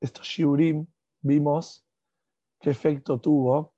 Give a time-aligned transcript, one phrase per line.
[0.00, 0.86] Estos shiurim
[1.22, 1.86] vimos
[2.60, 3.74] qué efecto tuvo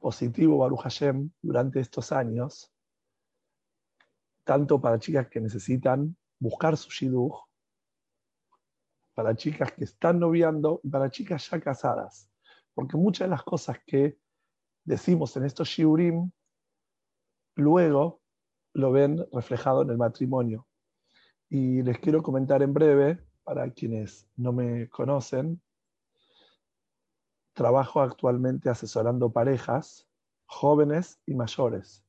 [0.00, 2.70] positivo Baruch Hashem durante estos años,
[4.44, 7.38] tanto para chicas que necesitan buscar su shidduch,
[9.14, 12.30] para chicas que están noviando y para chicas ya casadas.
[12.74, 14.18] Porque muchas de las cosas que
[14.84, 16.30] decimos en estos shiurim,
[17.54, 18.20] luego
[18.74, 20.66] lo ven reflejado en el matrimonio.
[21.48, 25.60] Y les quiero comentar en breve, para quienes no me conocen,
[27.52, 30.08] trabajo actualmente asesorando parejas
[30.46, 32.04] jóvenes y mayores.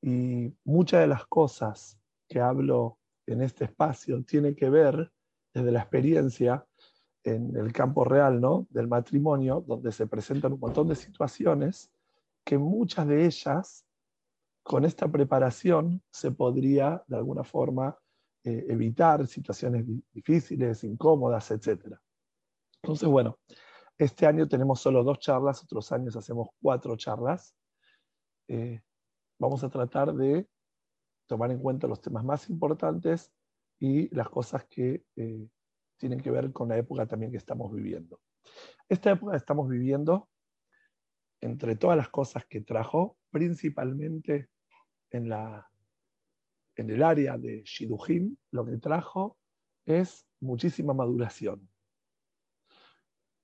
[0.00, 1.98] Y muchas de las cosas
[2.28, 5.12] que hablo en este espacio tiene que ver
[5.52, 6.66] desde la experiencia
[7.24, 8.66] en el campo real ¿no?
[8.70, 11.90] del matrimonio, donde se presentan un montón de situaciones
[12.44, 13.84] que muchas de ellas,
[14.62, 17.98] con esta preparación, se podría de alguna forma
[18.44, 21.98] eh, evitar situaciones di- difíciles, incómodas, etc.
[22.82, 23.38] Entonces, bueno,
[23.96, 27.54] este año tenemos solo dos charlas, otros años hacemos cuatro charlas.
[28.48, 28.80] Eh,
[29.38, 30.48] vamos a tratar de
[31.26, 33.32] tomar en cuenta los temas más importantes
[33.80, 35.48] y las cosas que eh,
[35.98, 38.20] tienen que ver con la época también que estamos viviendo.
[38.88, 40.28] Esta época que estamos viviendo,
[41.40, 44.48] entre todas las cosas que trajo, principalmente
[45.10, 45.68] en, la,
[46.78, 49.36] en el área de Shidujim, lo que trajo
[49.84, 51.68] es muchísima maduración.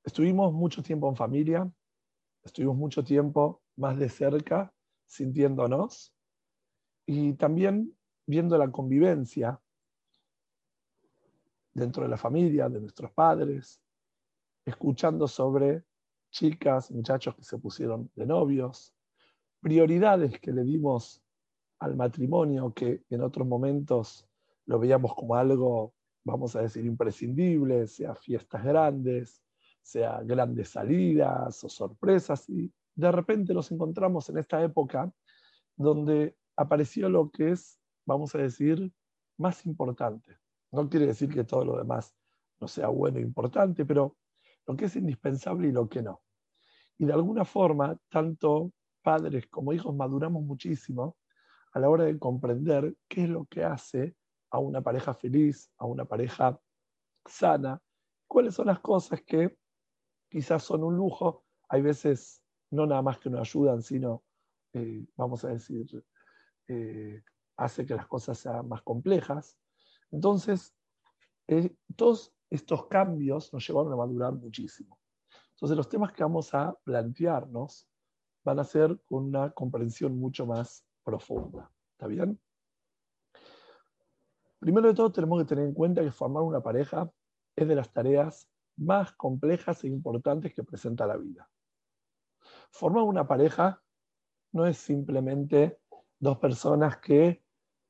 [0.04, 1.72] Estuvimos mucho tiempo en familia,
[2.44, 4.72] estuvimos mucho tiempo más de cerca,
[5.06, 6.14] sintiéndonos,
[7.06, 7.92] y también
[8.24, 9.60] viendo la convivencia
[11.72, 13.82] dentro de la familia, de nuestros padres,
[14.64, 15.82] escuchando sobre
[16.30, 18.94] chicas, muchachos que se pusieron de novios,
[19.60, 21.23] prioridades que le dimos
[21.84, 24.26] al matrimonio que en otros momentos
[24.66, 29.42] lo veíamos como algo, vamos a decir, imprescindible, sea fiestas grandes,
[29.82, 35.12] sea grandes salidas o sorpresas, y de repente nos encontramos en esta época
[35.76, 38.90] donde apareció lo que es, vamos a decir,
[39.36, 40.38] más importante.
[40.72, 42.14] No quiere decir que todo lo demás
[42.60, 44.16] no sea bueno e importante, pero
[44.66, 46.22] lo que es indispensable y lo que no.
[46.96, 48.72] Y de alguna forma, tanto
[49.02, 51.16] padres como hijos maduramos muchísimo
[51.74, 54.16] a la hora de comprender qué es lo que hace
[54.50, 56.58] a una pareja feliz, a una pareja
[57.26, 57.82] sana,
[58.28, 59.56] cuáles son las cosas que
[60.30, 62.40] quizás son un lujo, hay veces
[62.70, 64.22] no nada más que nos ayudan, sino,
[64.72, 65.86] eh, vamos a decir,
[66.68, 67.22] eh,
[67.56, 69.58] hace que las cosas sean más complejas.
[70.12, 70.74] Entonces,
[71.48, 74.98] eh, todos estos cambios nos llevaron a madurar muchísimo.
[75.50, 77.88] Entonces, los temas que vamos a plantearnos
[78.44, 81.70] van a ser con una comprensión mucho más profunda.
[81.92, 82.40] ¿Está bien?
[84.58, 87.10] Primero de todo, tenemos que tener en cuenta que formar una pareja
[87.54, 91.48] es de las tareas más complejas e importantes que presenta la vida.
[92.70, 93.82] Formar una pareja
[94.52, 95.78] no es simplemente
[96.18, 97.44] dos personas que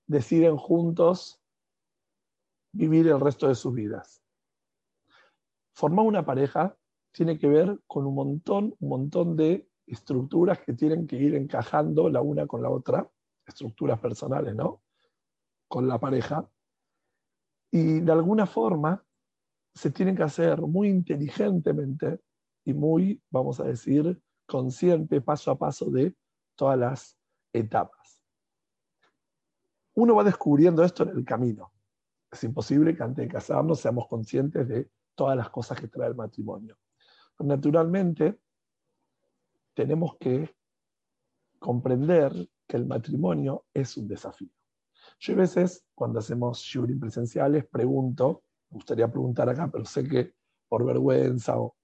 [0.06, 1.41] deciden juntos
[2.72, 4.22] vivir el resto de sus vidas.
[5.75, 6.76] Formar una pareja
[7.12, 12.08] tiene que ver con un montón, un montón de estructuras que tienen que ir encajando
[12.08, 13.08] la una con la otra,
[13.46, 14.82] estructuras personales, ¿no?
[15.68, 16.48] Con la pareja.
[17.70, 19.04] Y de alguna forma
[19.74, 22.20] se tienen que hacer muy inteligentemente
[22.64, 26.14] y muy, vamos a decir, consciente paso a paso de
[26.54, 27.18] todas las
[27.52, 28.22] etapas.
[29.94, 31.72] Uno va descubriendo esto en el camino.
[32.30, 36.16] Es imposible que antes de casarnos seamos conscientes de todas las cosas que trae el
[36.16, 36.76] matrimonio.
[37.38, 38.40] Naturalmente,
[39.75, 40.55] tenemos que
[41.59, 42.32] comprender
[42.67, 44.50] que el matrimonio es un desafío.
[45.19, 50.35] Yo a veces, cuando hacemos shurim presenciales, pregunto, me gustaría preguntar acá, pero sé que
[50.69, 51.76] por vergüenza o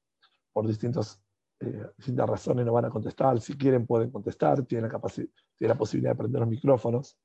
[0.53, 1.21] por distintos,
[1.61, 3.41] eh, distintas razones no van a contestar.
[3.41, 5.29] Si quieren, pueden contestar, tienen la, tienen
[5.61, 7.19] la posibilidad de prender los micrófonos.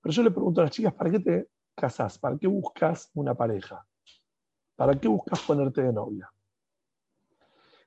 [0.00, 2.18] Pero yo le pregunto a las chicas, ¿para qué te casas?
[2.18, 3.86] ¿Para qué buscas una pareja?
[4.76, 6.30] ¿Para qué buscas ponerte de novia?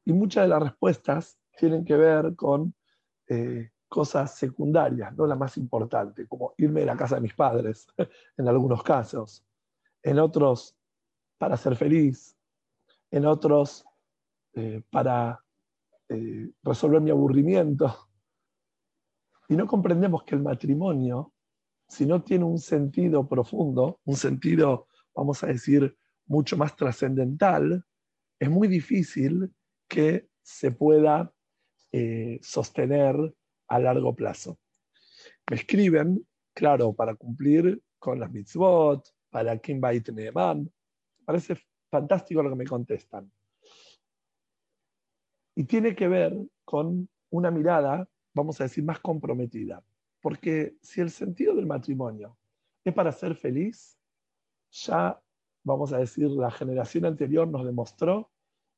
[0.06, 2.73] Y muchas de las respuestas tienen que ver con
[3.27, 7.88] eh, cosas secundarias, no la más importante, como irme de la casa de mis padres,
[8.38, 9.45] en algunos casos.
[10.01, 10.75] En otros,
[11.38, 12.35] para ser feliz,
[13.11, 13.85] en otros
[14.55, 15.44] eh, para
[16.09, 18.09] eh, resolver mi aburrimiento.
[19.47, 21.33] Y no comprendemos que el matrimonio,
[21.88, 25.95] si no tiene un sentido profundo, un sentido, vamos a decir,
[26.25, 27.85] mucho más trascendental,
[28.39, 29.53] es muy difícil
[29.88, 31.31] que se pueda
[31.94, 33.16] eh, sostener
[33.68, 34.57] a largo plazo.
[35.50, 40.72] Me escriben, claro, para cumplir con las mitzvot, para Kim Bait Neeman.
[41.24, 41.56] Parece
[41.90, 43.31] fantástico lo que me contestan.
[45.56, 46.36] Y tiene que ver
[46.66, 49.84] con una mirada, vamos a decir, más comprometida.
[50.19, 52.38] Porque si el sentido del matrimonio
[52.84, 54.00] es para ser feliz,
[54.72, 55.22] ya,
[55.63, 58.31] vamos a decir, la generación anterior nos demostró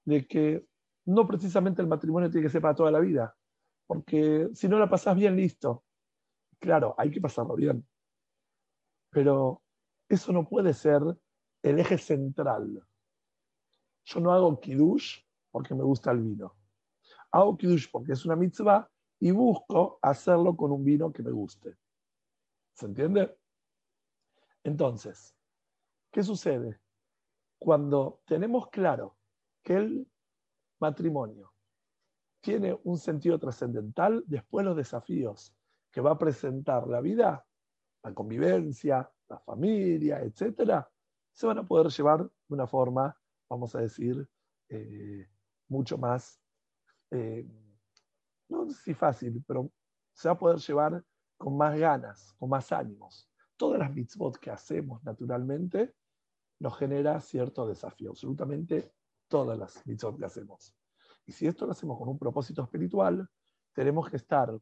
[0.04, 0.66] de que
[1.06, 3.36] no precisamente el matrimonio tiene que ser para toda la vida,
[3.88, 5.84] porque si no la pasás bien, listo.
[6.60, 7.88] Claro, hay que pasarlo bien.
[9.12, 9.62] Pero
[10.10, 11.02] eso no puede ser
[11.62, 12.84] el eje central.
[14.06, 15.22] Yo no hago kiddush
[15.52, 16.56] porque me gusta el vino.
[17.31, 21.78] Hago kiddush porque es una mitzvah y busco hacerlo con un vino que me guste.
[22.74, 23.38] ¿Se entiende?
[24.63, 25.36] Entonces,
[26.12, 26.80] ¿qué sucede?
[27.58, 29.18] Cuando tenemos claro
[29.63, 30.08] que el
[30.86, 31.52] matrimonio
[32.42, 35.52] tiene un sentido trascendental, después los desafíos
[35.92, 37.44] que va a presentar la vida,
[38.04, 40.88] la convivencia, la familia, etcétera,
[41.34, 43.18] se van a poder llevar de una forma,
[43.50, 44.30] vamos a decir,
[44.70, 45.28] eh,
[45.70, 46.40] mucho más,
[47.10, 47.48] eh,
[48.48, 49.72] no si fácil, pero
[50.14, 51.04] se va a poder llevar
[51.38, 53.28] con más ganas, con más ánimos.
[53.58, 55.96] Todas las mitzvot que hacemos naturalmente
[56.60, 58.94] nos genera cierto desafío, absolutamente
[59.27, 60.75] todas las mitzvot que hacemos.
[61.25, 63.27] Y si esto lo hacemos con un propósito espiritual,
[63.74, 64.57] tenemos que estar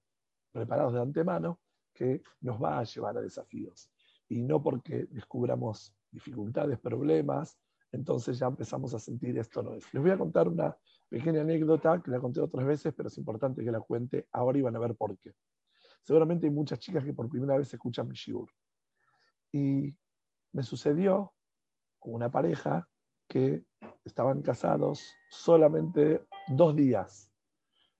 [0.51, 1.59] preparados de antemano
[1.93, 3.91] que nos va a llevar a desafíos.
[4.29, 7.57] Y no porque descubramos dificultades, problemas,
[7.91, 9.85] entonces ya empezamos a sentir esto no es.
[9.93, 10.75] Les voy a contar una
[11.07, 14.61] pequeña anécdota que la conté otras veces, pero es importante que la cuente ahora y
[14.61, 15.33] van a ver por qué.
[16.01, 18.49] Seguramente hay muchas chicas que por primera vez escuchan mi shiur.
[19.51, 19.95] Y
[20.51, 21.33] me sucedió
[21.99, 22.87] con una pareja
[23.27, 23.63] que
[24.05, 27.31] estaban casados solamente dos días.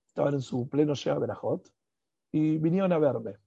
[0.08, 1.72] Estaban en su pleno Shea Berajot
[2.32, 3.38] y vinieron a verme.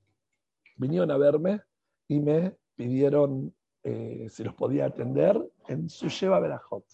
[0.76, 1.62] Vinieron a verme
[2.08, 6.84] y me pidieron eh, si los podía atender en su Sheva Berajot.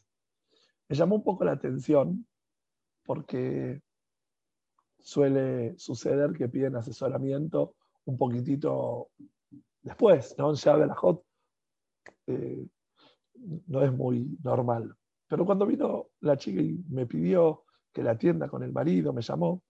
[0.89, 2.27] Me llamó un poco la atención
[3.05, 3.83] porque
[4.99, 9.09] suele suceder que piden asesoramiento un poquitito
[9.81, 10.51] después, ¿no?
[10.51, 11.25] En Sheva Berajot
[12.27, 12.67] eh,
[13.67, 14.95] no es muy normal.
[15.33, 19.23] Pero cuando vino la chica y me pidió que la atienda con el marido, me
[19.23, 19.63] llamó,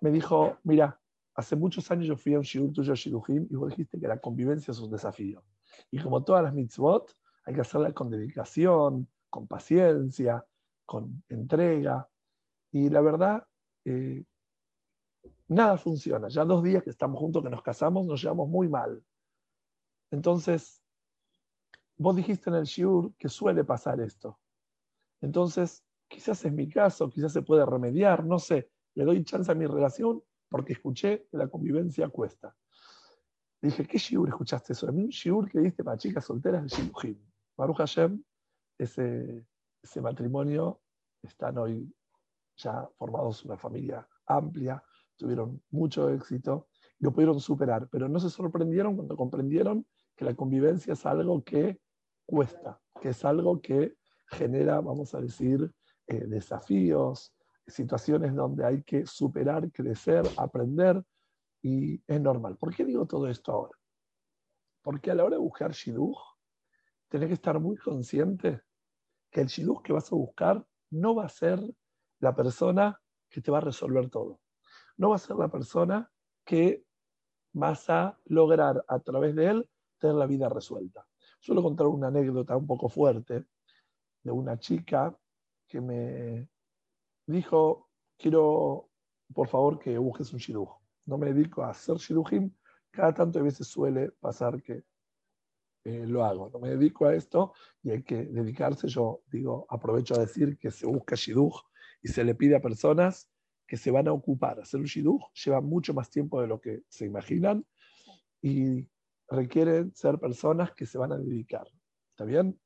[0.00, 1.00] me dijo, mira,
[1.36, 4.18] hace muchos años yo fui a un shiur tuyo Shiduhim y vos dijiste que la
[4.18, 5.44] convivencia es un desafío.
[5.92, 10.44] Y como todas las mitzvot, hay que hacerla con dedicación, con paciencia,
[10.84, 12.08] con entrega.
[12.72, 13.46] Y la verdad,
[13.84, 14.24] eh,
[15.46, 16.26] nada funciona.
[16.26, 19.00] Ya dos días que estamos juntos, que nos casamos, nos llevamos muy mal.
[20.10, 20.83] Entonces,
[21.96, 24.40] vos dijiste en el shiur que suele pasar esto.
[25.20, 29.54] Entonces, quizás es mi caso, quizás se puede remediar, no sé, le doy chance a
[29.54, 32.56] mi relación porque escuché que la convivencia cuesta.
[33.60, 34.88] dije, ¿qué shiur escuchaste eso?
[34.88, 37.18] A mí un shiur que diste para chicas solteras de Shiluhim.
[37.56, 38.22] Baruch Hashem,
[38.78, 39.46] ese,
[39.82, 40.82] ese matrimonio,
[41.22, 41.90] están hoy
[42.56, 44.82] ya formados una familia amplia,
[45.16, 46.68] tuvieron mucho éxito
[47.04, 49.86] lo pudieron superar, pero no se sorprendieron cuando comprendieron
[50.16, 51.78] que la convivencia es algo que
[52.26, 55.70] cuesta, que es algo que genera, vamos a decir,
[56.06, 57.34] eh, desafíos,
[57.66, 61.02] situaciones donde hay que superar, crecer, aprender,
[61.62, 62.56] y es normal.
[62.58, 63.72] ¿Por qué digo todo esto ahora?
[64.82, 66.18] Porque a la hora de buscar shidduch,
[67.08, 68.60] tenés que estar muy consciente
[69.30, 71.58] que el shidduch que vas a buscar no va a ser
[72.20, 73.00] la persona
[73.30, 74.40] que te va a resolver todo.
[74.98, 76.10] No va a ser la persona
[76.44, 76.84] que
[77.54, 81.06] vas a lograr a través de él tener la vida resuelta.
[81.44, 83.44] Suelo contar una anécdota un poco fuerte
[84.22, 85.14] de una chica
[85.68, 86.48] que me
[87.26, 88.88] dijo, quiero
[89.30, 90.70] por favor que busques un shidduch.
[91.04, 92.50] No me dedico a hacer shidduchim,
[92.90, 94.84] cada tanto de veces suele pasar que
[95.84, 96.48] eh, lo hago.
[96.48, 98.88] No me dedico a esto y hay que dedicarse.
[98.88, 101.60] Yo digo, aprovecho a decir que se busca shidduch
[102.00, 103.30] y se le pide a personas
[103.66, 104.60] que se van a ocupar.
[104.60, 107.66] Hacer un shidduch lleva mucho más tiempo de lo que se imaginan
[108.40, 108.88] y
[109.34, 111.66] requieren ser personas que se van a dedicar.
[112.10, 112.58] ¿Está bien?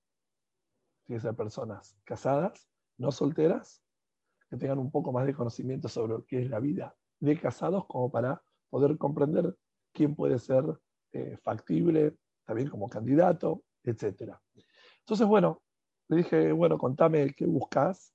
[1.07, 3.83] Tienen que ser personas casadas, no solteras,
[4.51, 7.87] que tengan un poco más de conocimiento sobre lo que es la vida de casados,
[7.87, 9.57] como para poder comprender
[9.93, 10.65] quién puede ser
[11.13, 14.35] eh, factible también como candidato, etc.
[15.01, 15.63] Entonces, bueno,
[16.09, 18.15] le dije, bueno, contame qué buscas.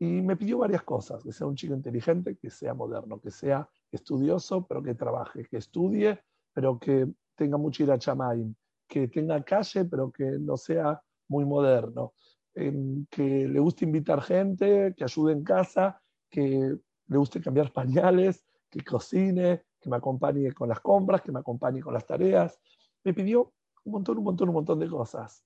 [0.00, 3.68] Y me pidió varias cosas, que sea un chico inteligente, que sea moderno, que sea
[3.90, 6.20] estudioso, pero que trabaje, que estudie,
[6.52, 8.54] pero que tenga mucho ir a Chamaim,
[8.86, 12.14] que tenga calle, pero que no sea muy moderno,
[12.52, 16.76] que le guste invitar gente, que ayude en casa, que
[17.06, 21.80] le guste cambiar pañales, que cocine, que me acompañe con las compras, que me acompañe
[21.80, 22.58] con las tareas.
[23.04, 23.54] Me pidió
[23.84, 25.44] un montón, un montón, un montón de cosas.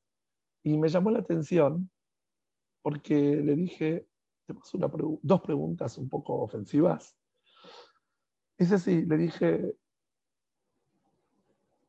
[0.63, 1.91] Y me llamó la atención
[2.81, 4.09] porque le dije,
[4.47, 4.79] paso
[5.23, 7.17] dos preguntas un poco ofensivas.
[8.57, 9.77] Es así, le dije,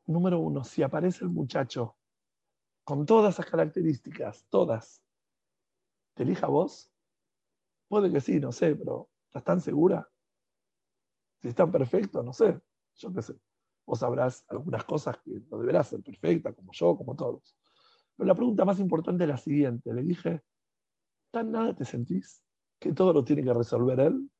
[0.06, 1.96] número uno, si aparece el muchacho
[2.84, 5.02] con todas esas características, todas,
[6.14, 6.90] ¿te elija vos?
[7.88, 10.08] Puede que sí, no sé, pero ¿estás tan segura?
[11.40, 12.60] Si están perfectos, no sé,
[12.96, 13.34] yo qué sé.
[13.86, 17.56] Vos sabrás algunas cosas que no deberás ser perfecta, como yo, como todos.
[18.16, 19.92] Pero la pregunta más importante es la siguiente.
[19.92, 20.42] Le dije,
[21.30, 22.42] ¿tan nada te sentís?
[22.78, 24.30] ¿Que todo lo tiene que resolver él?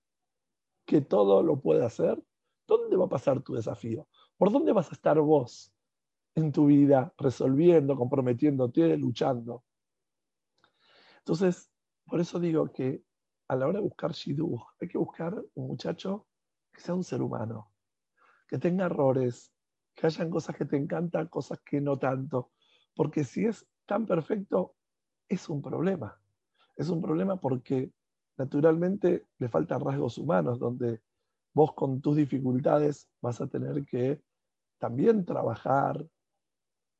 [0.86, 2.22] ¿Que todo lo puede hacer?
[2.66, 4.08] ¿Dónde va a pasar tu desafío?
[4.36, 5.72] ¿Por dónde vas a estar vos
[6.34, 9.64] en tu vida resolviendo, comprometiéndote, luchando?
[11.18, 11.70] Entonces,
[12.04, 13.02] por eso digo que
[13.48, 16.26] a la hora de buscar Shidduch, hay que buscar un muchacho
[16.72, 17.72] que sea un ser humano,
[18.48, 19.52] que tenga errores,
[19.94, 22.50] que hayan cosas que te encantan, cosas que no tanto.
[22.94, 24.74] Porque si es tan perfecto,
[25.28, 26.20] es un problema.
[26.76, 27.92] Es un problema porque
[28.36, 31.02] naturalmente le faltan rasgos humanos, donde
[31.54, 34.20] vos con tus dificultades vas a tener que
[34.78, 36.04] también trabajar,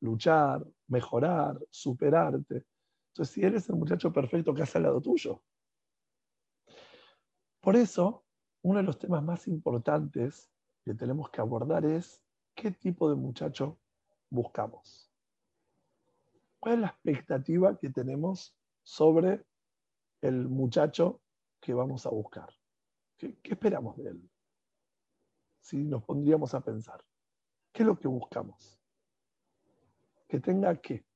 [0.01, 2.65] luchar, mejorar, superarte.
[3.09, 5.43] Entonces, si eres el muchacho perfecto que hace al lado tuyo.
[7.61, 8.25] Por eso,
[8.63, 10.51] uno de los temas más importantes
[10.85, 12.23] que tenemos que abordar es
[12.55, 13.79] qué tipo de muchacho
[14.31, 15.11] buscamos.
[16.61, 19.45] ¿Cuál es la expectativa que tenemos sobre
[20.23, 21.21] el muchacho
[21.61, 22.49] que vamos a buscar?
[23.17, 24.31] ¿Qué, esperamos de él?
[25.65, 27.03] Si nos pondríamos a pensar,
[27.73, 28.79] ¿qué es lo que buscamos?
[30.29, 31.07] Que tenga qué.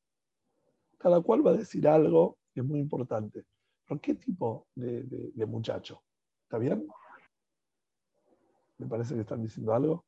[0.97, 3.45] Cada cual va a decir algo que es muy importante.
[3.87, 6.03] ¿Pero qué tipo de muchacho?
[6.45, 6.89] ¿Está bien?
[8.79, 10.07] Me parece que están diciendo algo.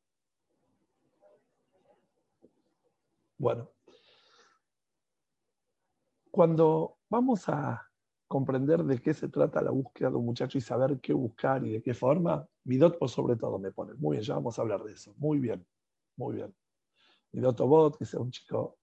[3.37, 3.71] Bueno,
[6.31, 7.90] cuando vamos a
[8.31, 11.73] comprender de qué se trata la búsqueda de un muchacho y saber qué buscar y
[11.73, 13.95] de qué forma, Midot por sobre todo me pone.
[13.95, 15.13] Muy bien, ya vamos a hablar de eso.
[15.17, 15.67] Muy bien,
[16.17, 16.55] muy bien.
[17.33, 18.79] Midot Obot, que sea un chico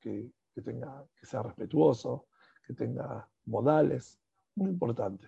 [0.00, 2.28] que, que, tenga, que sea respetuoso,
[2.66, 4.18] que tenga modales,
[4.54, 5.26] muy importante.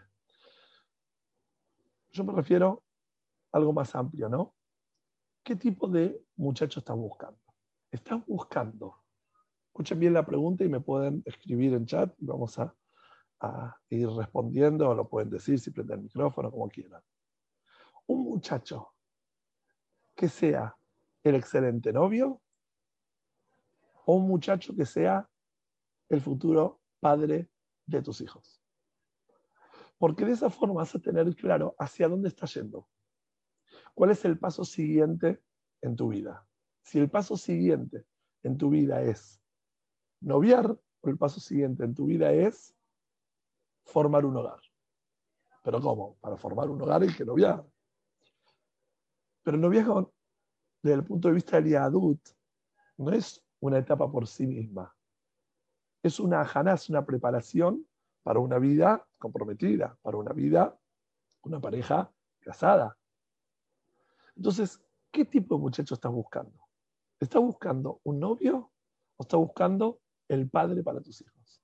[2.10, 2.82] Yo me refiero
[3.52, 4.54] algo más amplio, ¿no?
[5.42, 7.38] ¿Qué tipo de muchacho estás buscando?
[7.90, 8.96] ¿Estás buscando?
[9.66, 12.74] Escuchen bien la pregunta y me pueden escribir en chat y vamos a,
[13.88, 17.02] ir respondiendo, lo pueden decir si prenden el micrófono, como quieran.
[18.06, 18.94] Un muchacho
[20.14, 20.76] que sea
[21.22, 22.40] el excelente novio
[24.06, 25.28] o un muchacho que sea
[26.08, 27.50] el futuro padre
[27.86, 28.62] de tus hijos.
[29.98, 32.88] Porque de esa forma vas a tener claro hacia dónde estás yendo.
[33.94, 35.42] ¿Cuál es el paso siguiente
[35.82, 36.46] en tu vida?
[36.82, 38.06] Si el paso siguiente
[38.42, 39.40] en tu vida es
[40.20, 42.74] noviar, o el paso siguiente en tu vida es
[43.88, 44.60] formar un hogar.
[45.62, 46.16] ¿Pero cómo?
[46.20, 47.64] Para formar un hogar hay que noviar.
[49.42, 50.12] Pero el noviazgo,
[50.82, 52.20] desde el punto de vista del Yadut,
[52.98, 54.94] no es una etapa por sí misma.
[56.02, 57.86] Es una es una preparación
[58.22, 60.78] para una vida comprometida, para una vida,
[61.42, 62.96] una pareja casada.
[64.36, 64.80] Entonces,
[65.10, 66.68] ¿qué tipo de muchacho estás buscando?
[67.18, 68.70] ¿Estás buscando un novio
[69.16, 71.62] o estás buscando el padre para tus hijos?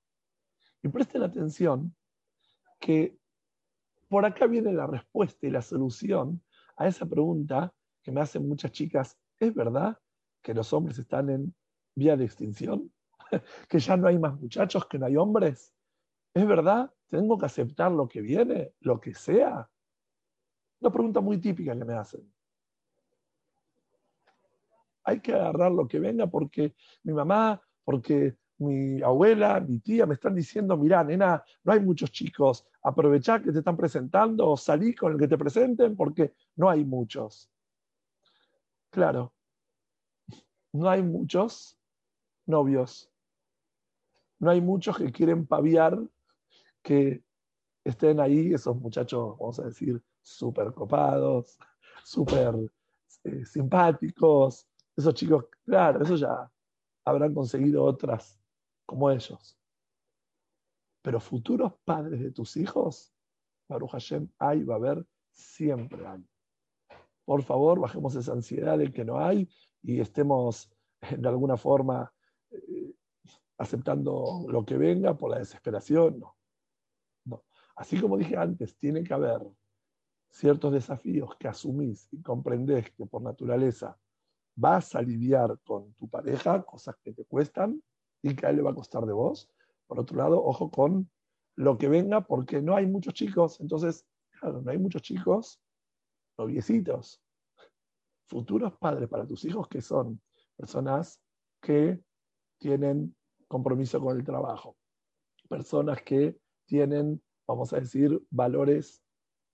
[0.82, 1.94] Y presten atención
[2.84, 3.16] que
[4.08, 6.42] por acá viene la respuesta y la solución
[6.76, 7.72] a esa pregunta
[8.02, 9.18] que me hacen muchas chicas.
[9.38, 9.98] ¿Es verdad
[10.42, 11.54] que los hombres están en
[11.94, 12.92] vía de extinción?
[13.70, 15.72] ¿Que ya no hay más muchachos, que no hay hombres?
[16.34, 16.92] ¿Es verdad?
[17.08, 19.66] ¿Tengo que aceptar lo que viene, lo que sea?
[20.80, 22.30] Una pregunta muy típica que me hacen
[25.04, 30.14] hay que agarrar lo que venga porque mi mamá, porque mi abuela, mi tía me
[30.14, 34.94] están diciendo, mirá, nena, no hay muchos chicos, aprovechá que te están presentando o salí
[34.94, 37.50] con el que te presenten porque no hay muchos.
[38.90, 39.32] Claro,
[40.72, 41.76] no hay muchos
[42.46, 43.10] novios,
[44.38, 45.98] no hay muchos que quieren paviar
[46.82, 47.24] que
[47.82, 51.58] estén ahí esos muchachos, vamos a decir, súper copados,
[52.04, 52.54] súper
[53.24, 56.50] eh, simpáticos, esos chicos, claro, eso ya
[57.04, 58.38] habrán conseguido otras
[58.86, 59.58] como ellos.
[61.02, 63.12] Pero futuros padres de tus hijos,
[63.68, 66.24] Baruch Hashem, hay, va a haber, siempre hay.
[67.24, 69.48] Por favor, bajemos esa ansiedad de que no hay
[69.82, 70.70] y estemos
[71.18, 72.12] de alguna forma
[72.50, 72.94] eh,
[73.58, 76.18] aceptando lo que venga por la desesperación.
[76.18, 76.36] No.
[77.24, 77.44] no.
[77.76, 79.40] Así como dije antes, tiene que haber
[80.30, 83.96] ciertos desafíos que asumís y comprendés que por naturaleza
[84.56, 87.82] vas a lidiar con tu pareja, cosas que te cuestan
[88.24, 89.50] y que le va a costar de vos.
[89.86, 91.10] Por otro lado, ojo con
[91.56, 93.60] lo que venga, porque no hay muchos chicos.
[93.60, 94.06] Entonces,
[94.40, 95.60] claro, no hay muchos chicos
[96.38, 97.22] noviecitos,
[98.26, 100.20] futuros padres para tus hijos que son
[100.56, 101.20] personas
[101.60, 102.02] que
[102.58, 103.14] tienen
[103.46, 104.76] compromiso con el trabajo,
[105.48, 109.02] personas que tienen, vamos a decir, valores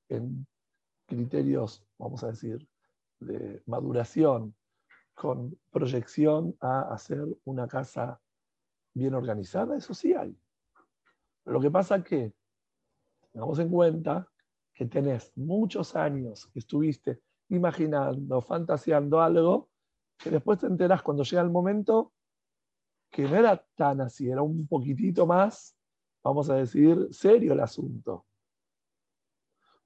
[0.09, 0.47] en
[1.07, 2.67] criterios, vamos a decir,
[3.19, 4.55] de maduración,
[5.15, 8.21] con proyección a hacer una casa
[8.95, 10.37] bien organizada, eso sí hay.
[11.45, 12.33] lo que pasa que
[13.33, 14.29] tengamos en cuenta
[14.75, 19.69] que tenés muchos años que estuviste imaginando, fantaseando algo,
[20.17, 22.13] que después te enteras cuando llega el momento
[23.11, 25.77] que no era tan así, era un poquitito más,
[26.23, 28.27] vamos a decir, serio el asunto.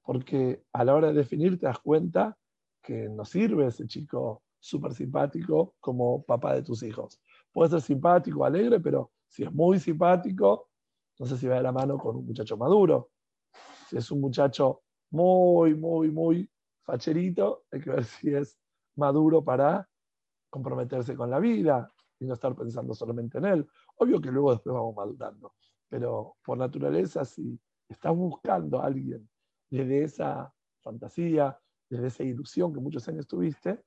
[0.03, 2.37] Porque a la hora de definir te das cuenta
[2.81, 7.19] que no sirve ese chico súper simpático como papá de tus hijos.
[7.55, 10.71] Puede ser simpático, alegre, pero si es muy simpático,
[11.17, 13.11] no sé si va de la mano con un muchacho maduro.
[13.87, 14.81] Si es un muchacho
[15.11, 16.49] muy, muy, muy
[16.83, 18.59] facherito, hay que ver si es
[18.97, 19.89] maduro para
[20.49, 23.67] comprometerse con la vida y no estar pensando solamente en él.
[23.95, 25.53] Obvio que luego después vamos madurando,
[25.87, 27.57] pero por naturaleza, si
[27.87, 29.29] estás buscando a alguien
[29.69, 31.57] desde esa fantasía,
[31.89, 33.81] desde esa ilusión que muchos años tuviste,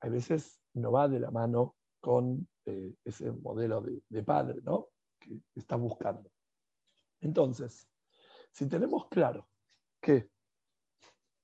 [0.00, 4.88] a veces no va de la mano con eh, ese modelo de, padre ¿no?
[5.18, 6.30] que estás buscando.
[7.22, 7.88] Entonces,
[8.52, 9.48] si tenemos claro
[10.02, 10.28] que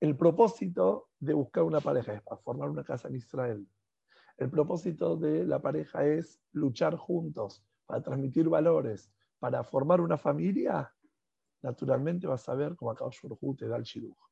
[0.00, 3.66] el propósito de buscar una pareja es para formar una casa en Israel.
[4.36, 10.94] El propósito de la pareja es luchar juntos, para transmitir valores, para formar una familia.
[11.62, 13.06] Naturalmente vas a ver cómo acá
[13.56, 14.29] te da el shiruj.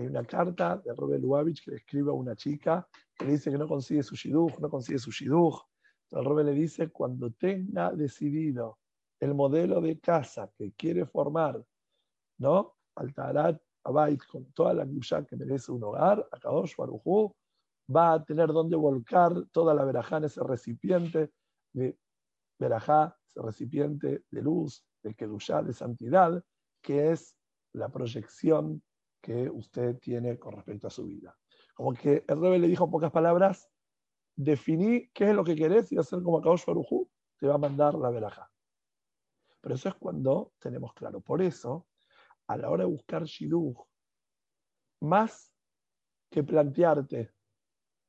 [0.00, 3.50] Hay una carta de Robert Lubavitch que le escribe a una chica que le dice
[3.50, 5.60] que no consigue su shidduch, no consigue su shidduch.
[6.04, 8.78] Entonces Robert le dice, cuando tenga decidido
[9.20, 11.62] el modelo de casa que quiere formar,
[12.38, 12.76] ¿no?
[12.94, 17.36] Altarat Abait, con toda la Gusha que merece un hogar, Akadosh Barujú,
[17.94, 21.30] va a tener donde volcar toda la verajá en ese recipiente
[21.74, 21.98] de
[22.58, 26.42] verajá, ese recipiente de luz, de Kedushá, de santidad,
[26.80, 27.36] que es
[27.74, 28.82] la proyección
[29.20, 31.36] que usted tiene con respecto a su vida.
[31.74, 33.68] Como que el rebe le dijo en pocas palabras,
[34.36, 37.94] definí qué es lo que querés y hacer como Akadosh Barujú, te va a mandar
[37.94, 38.50] la verajá.
[39.60, 41.20] Pero eso es cuando tenemos claro.
[41.20, 41.86] Por eso,
[42.46, 43.78] a la hora de buscar shidduch,
[45.00, 45.52] más
[46.30, 47.32] que plantearte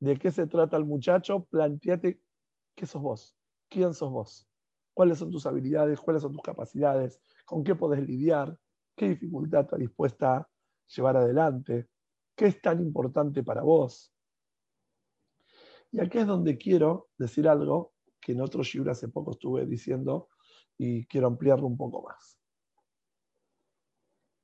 [0.00, 2.20] de qué se trata el muchacho, planteate
[2.74, 3.36] qué sos vos,
[3.68, 4.48] quién sos vos,
[4.94, 8.58] cuáles son tus habilidades, cuáles son tus capacidades, con qué podés lidiar,
[8.96, 10.48] qué dificultad estás dispuesta
[10.88, 11.88] llevar adelante,
[12.34, 14.12] qué es tan importante para vos.
[15.90, 20.28] Y aquí es donde quiero decir algo que en otro shiur hace poco estuve diciendo
[20.78, 22.42] y quiero ampliarlo un poco más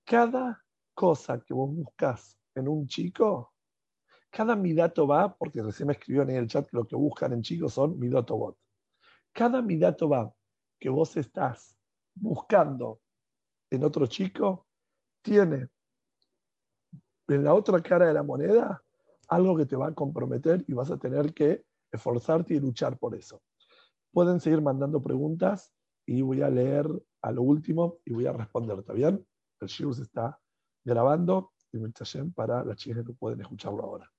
[0.09, 3.53] cada cosa que vos buscas en un chico,
[4.31, 7.43] cada midato va, porque recién me escribió en el chat que lo que buscan en
[7.43, 8.57] chicos son midato bot.
[9.33, 10.33] Cada midato va
[10.81, 11.77] que vos estás
[12.15, 13.03] buscando
[13.71, 14.67] en otro chico,
[15.21, 15.69] tiene
[17.29, 18.83] en la otra cara de la moneda
[19.29, 23.15] algo que te va a comprometer y vas a tener que esforzarte y luchar por
[23.15, 23.43] eso.
[24.11, 25.73] Pueden seguir mandando preguntas
[26.07, 26.87] y voy a leer
[27.23, 29.25] a lo último y voy a responder, ¿está bien?
[29.61, 30.41] el shiur se está
[30.85, 31.79] grabando y
[32.35, 34.11] para las chicas que pueden escucharlo ahora.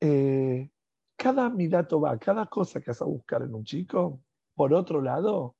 [0.00, 0.70] Eh,
[1.16, 4.20] cada midato va, cada cosa que vas a buscar en un chico,
[4.54, 5.56] por otro lado,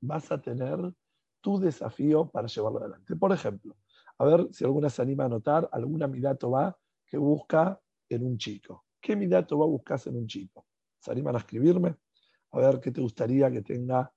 [0.00, 0.78] vas a tener
[1.40, 3.14] tu desafío para llevarlo adelante.
[3.14, 3.76] Por ejemplo,
[4.18, 8.38] a ver si alguna se anima a notar alguna midato va que busca en un
[8.38, 8.86] chico.
[9.00, 10.66] ¿Qué midato va buscas en un chico?
[10.98, 11.96] ¿Se animan a escribirme?
[12.52, 14.12] A ver qué te gustaría que tenga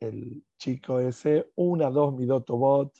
[0.00, 2.92] el chico ese, una, dos midotobot,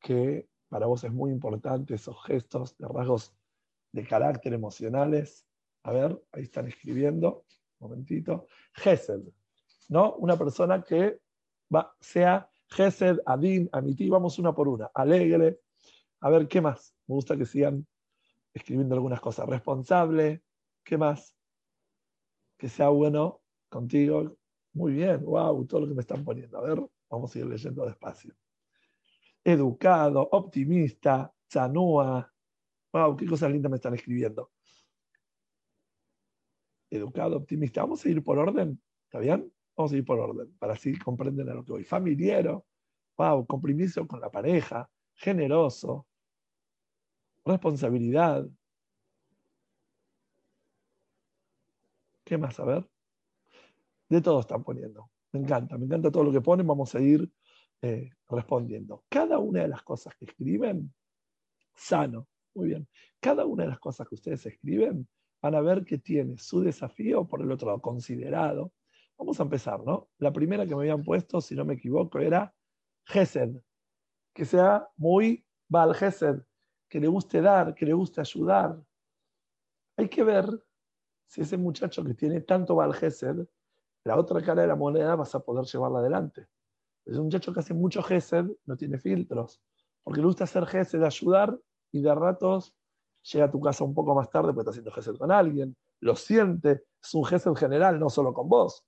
[0.00, 3.34] que para vos es muy importante, esos gestos de rasgos
[3.92, 5.46] de carácter emocionales.
[5.84, 7.44] A ver, ahí están escribiendo,
[7.78, 8.46] un momentito.
[8.72, 9.22] Gesed,
[9.88, 10.14] ¿no?
[10.16, 11.20] Una persona que
[11.74, 15.60] va, sea Gesed, Adin, Amiti, vamos una por una, alegre.
[16.20, 16.94] A ver, ¿qué más?
[17.06, 17.86] Me gusta que sigan
[18.52, 19.48] escribiendo algunas cosas.
[19.48, 20.42] Responsable,
[20.84, 21.34] ¿qué más?
[22.56, 24.36] Que sea bueno contigo,
[24.72, 26.58] muy bien, wow, todo lo que me están poniendo.
[26.58, 28.34] A ver, Vamos a ir leyendo despacio.
[29.42, 32.32] Educado, optimista, chanúa.
[32.92, 34.50] Wow, qué cosas lindas me están escribiendo.
[36.90, 37.82] Educado, optimista.
[37.82, 39.52] Vamos a ir por orden, ¿está bien?
[39.78, 41.84] Vamos a ir por orden, para así comprenden a lo que voy.
[41.84, 42.66] Familiero,
[43.16, 46.04] wow, compromiso con la pareja, generoso,
[47.44, 48.44] responsabilidad.
[52.24, 52.58] ¿Qué más?
[52.58, 52.88] A ver.
[54.08, 55.12] De todo están poniendo.
[55.30, 56.66] Me encanta, me encanta todo lo que ponen.
[56.66, 57.30] Vamos a ir
[57.80, 59.04] eh, respondiendo.
[59.08, 60.92] Cada una de las cosas que escriben,
[61.76, 62.26] sano.
[62.52, 62.88] Muy bien.
[63.20, 65.06] Cada una de las cosas que ustedes escriben
[65.40, 68.72] van a ver que tiene su desafío, por el otro lado, considerado.
[69.18, 70.08] Vamos a empezar, ¿no?
[70.18, 72.54] La primera que me habían puesto, si no me equivoco, era
[73.04, 73.50] Gesed.
[74.32, 76.40] Que sea muy Baal Gesed,
[76.88, 78.80] que le guste dar, que le guste ayudar.
[79.96, 80.46] Hay que ver
[81.26, 83.46] si ese muchacho que tiene tanto Baal Gesed,
[84.04, 86.46] la otra cara de la moneda vas a poder llevarla adelante.
[87.04, 89.60] Es un muchacho que hace mucho Gesed, no tiene filtros,
[90.04, 91.58] porque le gusta hacer Gesed, ayudar,
[91.90, 92.74] y de ratos
[93.22, 96.14] llega a tu casa un poco más tarde porque está haciendo Gesed con alguien, lo
[96.14, 98.84] siente, es un Gesed general, no solo con vos.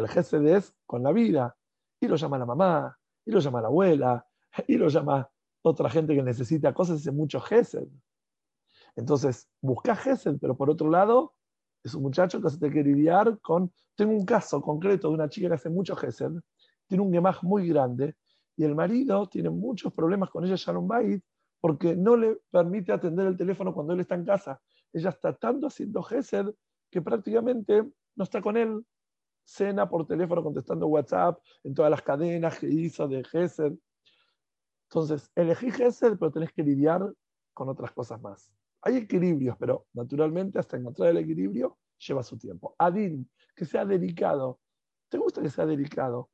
[0.00, 1.56] El Gesed es con la vida,
[2.00, 4.26] y lo llama la mamá, y lo llama la abuela,
[4.66, 5.30] y lo llama
[5.62, 7.86] otra gente que necesita cosas, hace mucho Gesed.
[8.96, 11.34] Entonces, busca Gesed, pero por otro lado,
[11.84, 13.72] es un muchacho que se te quiere lidiar con.
[13.94, 16.32] Tengo un caso concreto de una chica que hace mucho Gesed,
[16.86, 18.16] tiene un gemaj muy grande,
[18.56, 21.22] y el marido tiene muchos problemas con ella, Sharon Bait,
[21.60, 24.60] porque no le permite atender el teléfono cuando él está en casa.
[24.92, 26.46] Ella está tanto haciendo Gesed
[26.90, 27.84] que prácticamente
[28.16, 28.84] no está con él.
[29.50, 33.72] Cena por teléfono contestando WhatsApp en todas las cadenas que hizo de Gesed.
[34.88, 37.12] Entonces, elegí Gesed, pero tenés que lidiar
[37.52, 38.48] con otras cosas más.
[38.82, 42.76] Hay equilibrios, pero naturalmente hasta encontrar el equilibrio lleva su tiempo.
[42.78, 44.60] Adin, que sea delicado.
[45.08, 46.30] ¿Te gusta que sea delicado?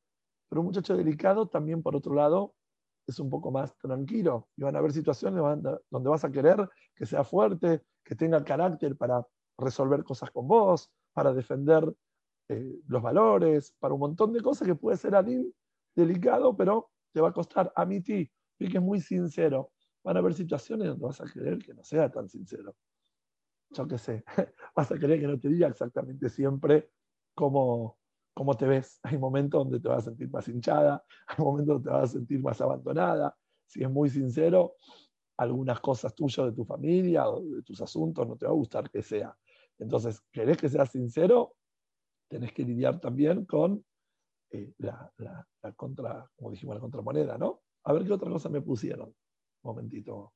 [0.50, 2.55] Pero un muchacho delicado también, por otro lado,
[3.07, 4.48] es un poco más tranquilo.
[4.57, 5.42] Y van a haber situaciones
[5.90, 9.26] donde vas a querer que sea fuerte, que tenga carácter para
[9.57, 11.90] resolver cosas con vos, para defender
[12.48, 15.52] eh, los valores, para un montón de cosas que puede ser Adin
[15.94, 17.72] delicado, pero te va a costar.
[17.74, 19.72] A mí ti, que es muy sincero
[20.04, 22.76] van a haber situaciones donde vas a querer que no sea tan sincero.
[23.70, 24.24] Yo qué sé,
[24.76, 26.90] vas a querer que no te diga exactamente siempre
[27.35, 27.98] cómo,
[28.32, 29.00] cómo te ves.
[29.02, 32.12] Hay momentos donde te vas a sentir más hinchada, hay momentos donde te vas a
[32.12, 33.37] sentir más abandonada.
[33.66, 34.74] Si es muy sincero,
[35.37, 38.88] algunas cosas tuyas de tu familia o de tus asuntos no te va a gustar
[38.88, 39.37] que sea.
[39.78, 41.55] Entonces, ¿querés que sea sincero?
[42.28, 43.84] Tenés que lidiar también con
[44.50, 47.62] eh, la, la, la, contra, como dijimos, la contramoneda, ¿no?
[47.84, 49.14] A ver qué otra cosa me pusieron
[49.66, 50.32] momentito.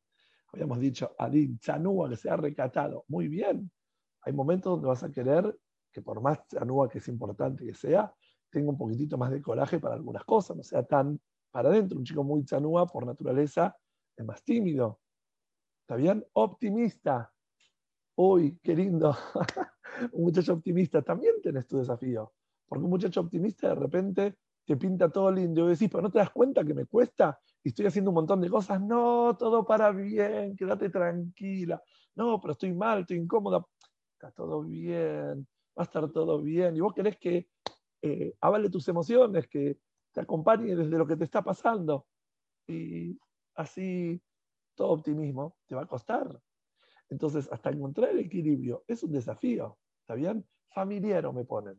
[0.53, 3.05] Habíamos dicho, Adin, Chanúa, que sea recatado.
[3.09, 3.71] Muy bien.
[4.23, 5.57] Hay momentos donde vas a querer
[5.93, 8.13] que por más Chanúa que es importante que sea,
[8.51, 11.99] tenga un poquitito más de coraje para algunas cosas, no sea tan para adentro.
[11.99, 13.77] Un chico muy Chanúa, por naturaleza,
[14.17, 15.01] es más tímido.
[15.83, 16.25] ¿Está bien?
[16.33, 17.33] Optimista.
[18.23, 19.17] Uy, qué lindo.
[20.13, 22.35] un muchacho optimista, también tenés tu desafío.
[22.69, 26.19] Porque un muchacho optimista de repente te pinta todo lindo y decís, pero no te
[26.19, 28.79] das cuenta que me cuesta y estoy haciendo un montón de cosas.
[28.83, 31.83] No, todo para bien, quédate tranquila.
[32.15, 33.65] No, pero estoy mal, estoy incómoda.
[34.13, 36.77] Está todo bien, va a estar todo bien.
[36.77, 37.49] Y vos querés que
[38.03, 39.79] eh, avale tus emociones, que
[40.13, 42.07] te acompañe desde lo que te está pasando.
[42.67, 43.19] Y
[43.55, 44.21] así
[44.75, 46.39] todo optimismo te va a costar.
[47.11, 49.79] Entonces, hasta encontrar el equilibrio es un desafío.
[50.01, 50.47] ¿Está bien?
[50.69, 51.77] Familiero me ponen.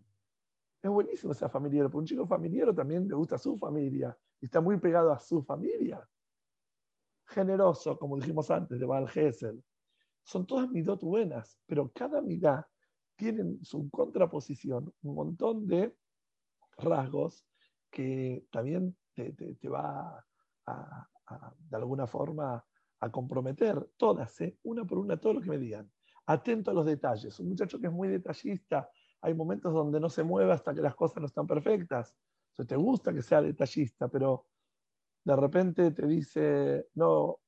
[0.82, 4.60] Es buenísimo ser familiar, porque un chico familiar también le gusta su familia y está
[4.62, 6.08] muy pegado a su familia.
[7.26, 9.63] Generoso, como dijimos antes, de Val Gesel.
[10.24, 12.67] Son todas midot buenas, pero cada midá
[13.15, 15.96] tiene su contraposición un montón de
[16.78, 17.46] rasgos
[17.89, 20.26] que también te, va
[20.65, 21.08] a,
[21.70, 22.63] de alguna forma
[23.02, 24.58] a comprometer todas, ¿eh?
[24.64, 25.92] una por una, todo lo que me digan.
[26.28, 27.40] Atento a los detalles.
[27.40, 28.90] Un muchacho que es muy detallista,
[29.22, 32.16] hay momentos donde no se mueve hasta que las cosas no están perfectas.
[32.58, 34.46] O te gusta que sea detallista, pero
[35.24, 37.40] de repente te dice, no,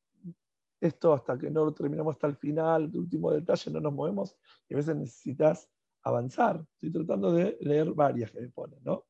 [0.79, 4.35] esto hasta que no lo terminamos hasta el final, el último detalle, no nos movemos,
[4.67, 5.69] y a veces necesitas
[6.03, 6.65] avanzar.
[6.73, 9.05] Estoy tratando de leer varias que me ponen, ¿no?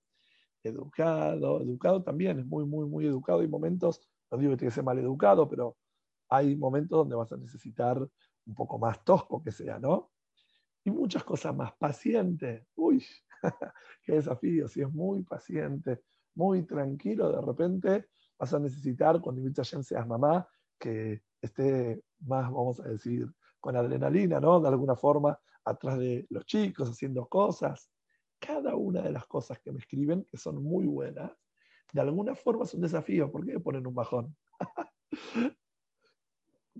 [0.62, 3.40] Educado, educado también, es muy, muy, muy educado.
[3.40, 5.78] Hay momentos, no digo que tiene que ser mal educado, pero
[6.36, 7.98] hay momentos donde vas a necesitar
[8.46, 10.14] un poco más tosco que sea, ¿no?
[10.84, 11.74] y muchas cosas más.
[11.74, 13.04] Paciente, uy,
[14.04, 16.04] qué desafío, si es muy paciente,
[16.36, 20.48] muy tranquilo, de repente vas a necesitar, cuando invitas a seas mamá,
[20.80, 24.60] que esté más, vamos a decir, con adrenalina, ¿no?
[24.60, 27.90] De alguna forma, atrás de los chicos, haciendo cosas.
[28.40, 31.32] Cada una de las cosas que me escriben, que son muy buenas,
[31.94, 33.32] de alguna forma es un desafío.
[33.32, 34.36] ¿Por qué me ponen un bajón?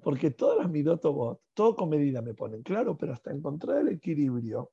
[0.04, 4.72] Porque todas las midotobot, todo con medida me ponen, claro, pero hasta encontrar el equilibrio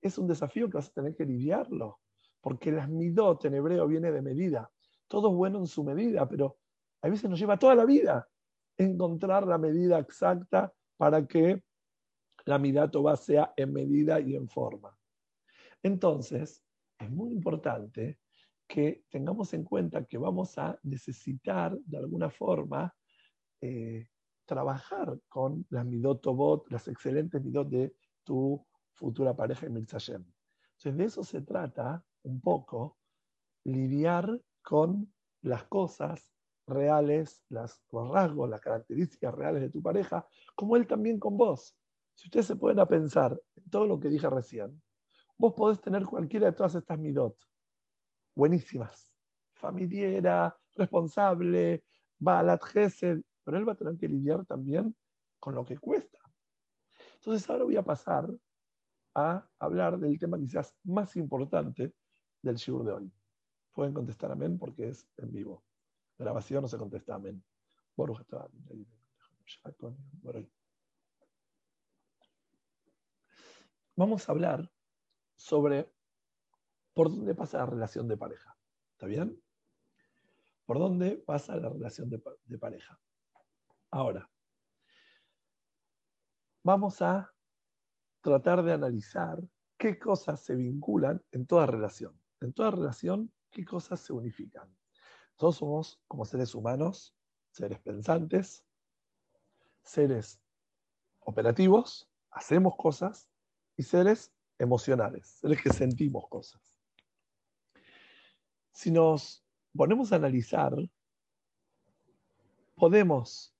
[0.00, 1.98] es un desafío que vas a tener que lidiarlo.
[2.40, 4.70] Porque las midot en hebreo viene de medida.
[5.08, 6.58] Todo es bueno en su medida, pero
[7.02, 8.26] a veces nos lleva toda la vida
[8.78, 11.62] encontrar la medida exacta para que
[12.46, 14.96] la midatoba sea en medida y en forma.
[15.82, 16.62] Entonces,
[16.98, 18.18] es muy importante
[18.66, 22.94] que tengamos en cuenta que vamos a necesitar de alguna forma
[23.60, 24.08] eh,
[24.50, 30.24] trabajar con las midotobot, las excelentes midot de tu futura pareja en Mitzayem.
[30.72, 32.98] Entonces, de eso se trata un poco,
[33.62, 36.32] lidiar con las cosas
[36.66, 41.76] reales, las, los rasgos, las características reales de tu pareja, como él también con vos.
[42.14, 44.82] Si ustedes se pueden a pensar en todo lo que dije recién,
[45.38, 47.36] vos podés tener cualquiera de todas estas midot,
[48.34, 49.14] buenísimas,
[49.52, 51.84] familiera, responsable,
[52.18, 54.94] balat gesed, pero él va a tener que lidiar también
[55.38, 56.18] con lo que cuesta.
[57.16, 58.28] Entonces ahora voy a pasar
[59.14, 61.94] a hablar del tema quizás más importante
[62.42, 63.12] del shiur de hoy.
[63.72, 65.64] Pueden contestar amén porque es en vivo.
[66.18, 67.42] Grabación no se contesta amén.
[73.96, 74.70] Vamos a hablar
[75.36, 75.92] sobre
[76.94, 78.56] por dónde pasa la relación de pareja.
[78.92, 79.42] ¿Está bien?
[80.64, 82.98] ¿Por dónde pasa la relación de, de pareja?
[83.90, 84.30] Ahora,
[86.62, 87.32] vamos a
[88.20, 89.40] tratar de analizar
[89.76, 92.20] qué cosas se vinculan en toda relación.
[92.40, 94.74] En toda relación, qué cosas se unifican.
[95.36, 97.16] Todos somos, como seres humanos,
[97.50, 98.64] seres pensantes,
[99.82, 100.40] seres
[101.20, 103.30] operativos, hacemos cosas,
[103.80, 106.60] y seres emocionales, seres que sentimos cosas.
[108.72, 109.42] Si nos
[109.74, 110.74] ponemos a analizar,
[112.76, 113.54] podemos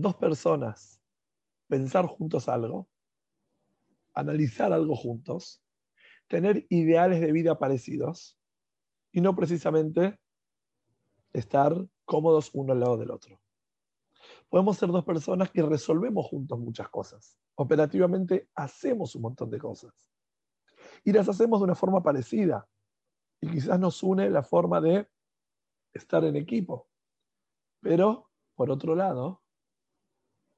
[0.00, 1.00] dos personas
[1.68, 2.88] pensar juntos algo,
[4.14, 5.62] analizar algo juntos,
[6.28, 8.38] tener ideales de vida parecidos
[9.10, 10.18] y no precisamente
[11.32, 13.40] estar cómodos uno al lado del otro.
[14.48, 17.38] Podemos ser dos personas que resolvemos juntos muchas cosas.
[17.54, 19.92] Operativamente hacemos un montón de cosas.
[21.04, 22.68] Y las hacemos de una forma parecida.
[23.40, 25.08] Y quizás nos une la forma de
[25.92, 26.88] estar en equipo.
[27.80, 29.42] Pero, por otro lado,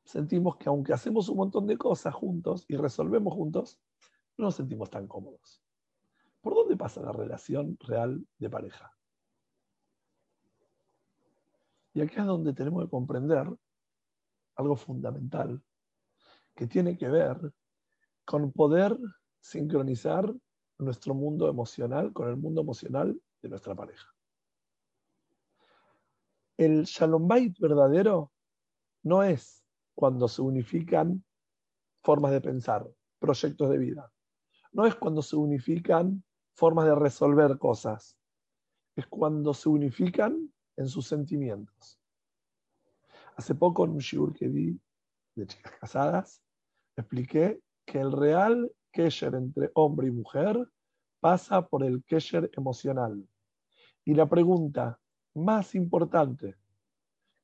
[0.09, 3.79] sentimos que aunque hacemos un montón de cosas juntos y resolvemos juntos,
[4.39, 5.63] no nos sentimos tan cómodos.
[6.41, 8.97] ¿Por dónde pasa la relación real de pareja?
[11.93, 13.55] Y aquí es donde tenemos que comprender
[14.55, 15.63] algo fundamental
[16.55, 17.53] que tiene que ver
[18.25, 18.97] con poder
[19.41, 20.33] sincronizar
[20.79, 24.09] nuestro mundo emocional con el mundo emocional de nuestra pareja.
[26.57, 28.33] El Shalom Bait verdadero
[29.03, 29.68] no es
[29.99, 31.25] cuando se unifican
[32.05, 34.13] formas de pensar, proyectos de vida.
[34.71, 36.23] No es cuando se unifican
[36.55, 38.17] formas de resolver cosas.
[38.95, 41.99] Es cuando se unifican en sus sentimientos.
[43.35, 44.81] Hace poco en un shiur que di
[45.35, 46.45] de chicas casadas,
[46.97, 50.65] expliqué que el real kesher entre hombre y mujer
[51.19, 53.29] pasa por el kesher emocional.
[54.05, 55.01] Y la pregunta
[55.35, 56.55] más importante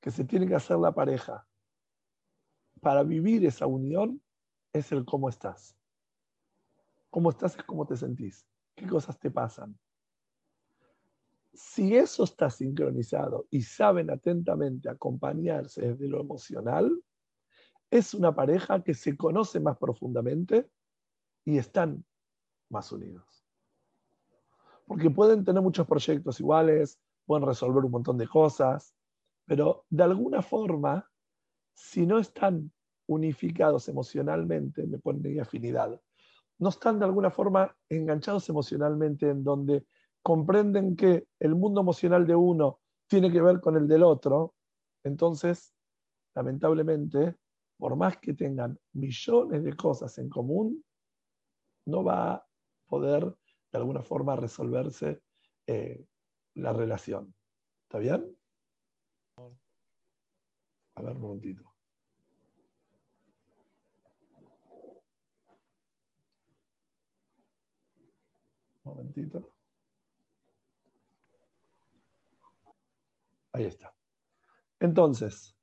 [0.01, 1.45] que se tiene que hacer la pareja
[2.85, 4.23] para vivir esa unión
[4.73, 5.75] es el cómo estás.
[7.09, 8.47] Cómo estás es cómo te sentís.
[8.77, 9.77] ¿Qué cosas te pasan?
[11.55, 17.03] Si eso está sincronizado y saben atentamente acompañarse desde lo emocional,
[17.91, 20.69] es una pareja que se conoce más profundamente
[21.45, 22.05] y están
[22.69, 23.47] más unidos.
[24.87, 28.95] Porque pueden tener muchos proyectos iguales, pueden resolver un montón de cosas,
[29.47, 31.09] pero de alguna forma
[31.75, 32.73] si no están
[33.07, 36.01] unificados emocionalmente, me ponen afinidad,
[36.59, 39.85] no están de alguna forma enganchados emocionalmente en donde
[40.23, 44.55] comprenden que el mundo emocional de uno tiene que ver con el del otro,
[45.03, 45.75] entonces,
[46.35, 47.37] lamentablemente,
[47.77, 50.83] por más que tengan millones de cosas en común,
[51.87, 52.47] no va a
[52.87, 53.25] poder
[53.71, 55.21] de alguna forma resolverse
[55.67, 56.07] eh,
[56.55, 57.35] la relación.
[57.83, 58.35] ¿Está bien?
[60.97, 61.63] A ver, un momentito.
[68.85, 69.55] Un momentito.
[73.53, 73.95] Ahí está.
[74.81, 75.57] Entonces,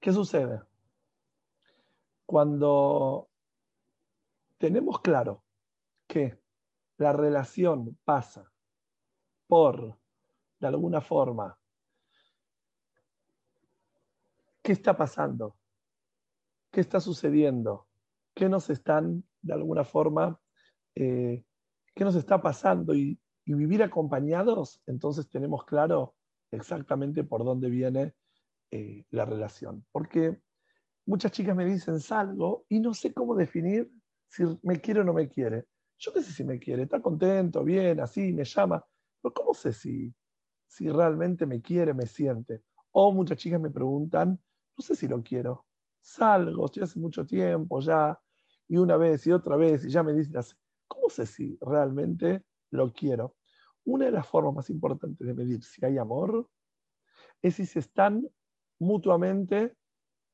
[0.00, 0.62] ¿qué sucede?
[2.26, 3.28] Cuando
[4.58, 5.44] tenemos claro
[6.06, 6.40] que
[6.96, 8.50] la relación pasa
[9.46, 9.98] por,
[10.58, 11.59] de alguna forma,
[14.70, 15.56] qué está pasando,
[16.70, 17.88] qué está sucediendo,
[18.32, 20.40] qué nos están, de alguna forma,
[20.94, 21.44] eh,
[21.92, 26.14] qué nos está pasando y, vivir acompañados, entonces tenemos claro
[26.52, 28.14] exactamente por dónde viene
[28.70, 29.84] eh, la relación.
[29.90, 30.40] Porque
[31.04, 33.90] muchas chicas me dicen salgo y no sé cómo definir
[34.28, 35.64] si me quiere o no me quiere.
[35.98, 38.86] Yo qué sé si me quiere, está contento, bien, así, me llama,
[39.20, 40.14] pero ¿cómo sé si,
[40.68, 42.62] si realmente me quiere, me siente?
[42.92, 44.38] O muchas chicas me preguntan,
[44.80, 45.66] no sé si lo quiero,
[46.00, 48.18] salgo, estoy hace mucho tiempo ya,
[48.66, 50.40] y una vez y otra vez, y ya me dicen,
[50.88, 53.36] ¿cómo sé si realmente lo quiero?
[53.84, 56.48] Una de las formas más importantes de medir si hay amor
[57.42, 58.26] es si se están
[58.78, 59.76] mutuamente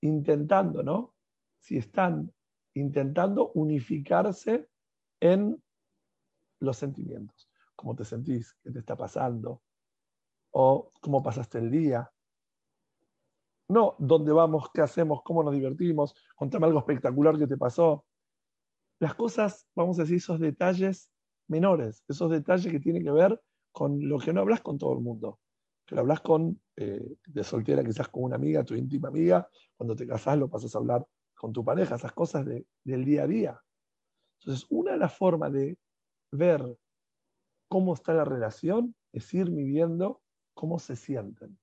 [0.01, 1.17] intentando, ¿no?
[1.59, 2.33] Si están
[2.75, 4.69] intentando unificarse
[5.19, 5.61] en
[6.61, 7.51] los sentimientos.
[7.75, 8.55] ¿Cómo te sentís?
[8.63, 9.61] ¿Qué te está pasando?
[10.53, 12.09] ¿O cómo pasaste el día?
[13.69, 14.71] No, ¿dónde vamos?
[14.73, 15.23] ¿Qué hacemos?
[15.25, 16.15] ¿Cómo nos divertimos?
[16.37, 18.05] Contame algo espectacular que te pasó.
[19.01, 21.11] Las cosas, vamos a decir, esos detalles
[21.49, 23.41] menores, esos detalles que tienen que ver
[23.73, 25.41] con lo que no hablas con todo el mundo,
[25.85, 29.97] que lo hablas con, eh, de soltera quizás con una amiga, tu íntima amiga, cuando
[29.97, 33.61] te casás lo pasas a hablar con tu pareja, esas cosas del día a día.
[34.41, 35.77] Entonces, una de las formas de
[36.31, 36.79] ver
[37.69, 40.23] cómo está la relación es ir midiendo
[40.55, 41.59] cómo se sienten,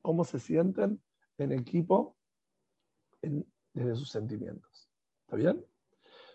[0.00, 1.03] cómo se sienten
[1.38, 2.16] en equipo
[3.22, 4.88] desde sus sentimientos.
[5.24, 5.64] ¿Está bien?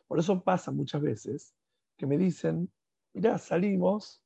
[0.08, 1.56] Por eso pasa muchas veces
[1.96, 2.72] que me dicen,
[3.14, 4.24] mira, salimos,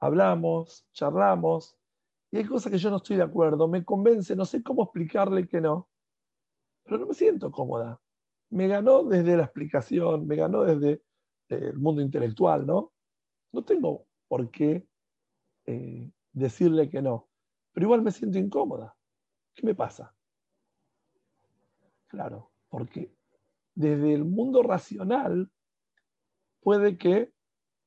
[0.00, 1.76] hablamos, charlamos,
[2.30, 5.46] y hay cosas que yo no estoy de acuerdo, me convence, no sé cómo explicarle
[5.46, 5.88] que no,
[6.82, 8.00] pero no me siento cómoda.
[8.50, 11.02] Me ganó desde la explicación, me ganó desde
[11.48, 12.92] eh, el mundo intelectual, ¿no?
[13.52, 14.86] No tengo por qué
[15.66, 17.28] eh, decirle que no,
[17.72, 18.96] pero igual me siento incómoda.
[19.54, 20.14] ¿Qué me pasa?
[22.08, 23.14] Claro, porque
[23.74, 25.50] desde el mundo racional
[26.60, 27.32] puede que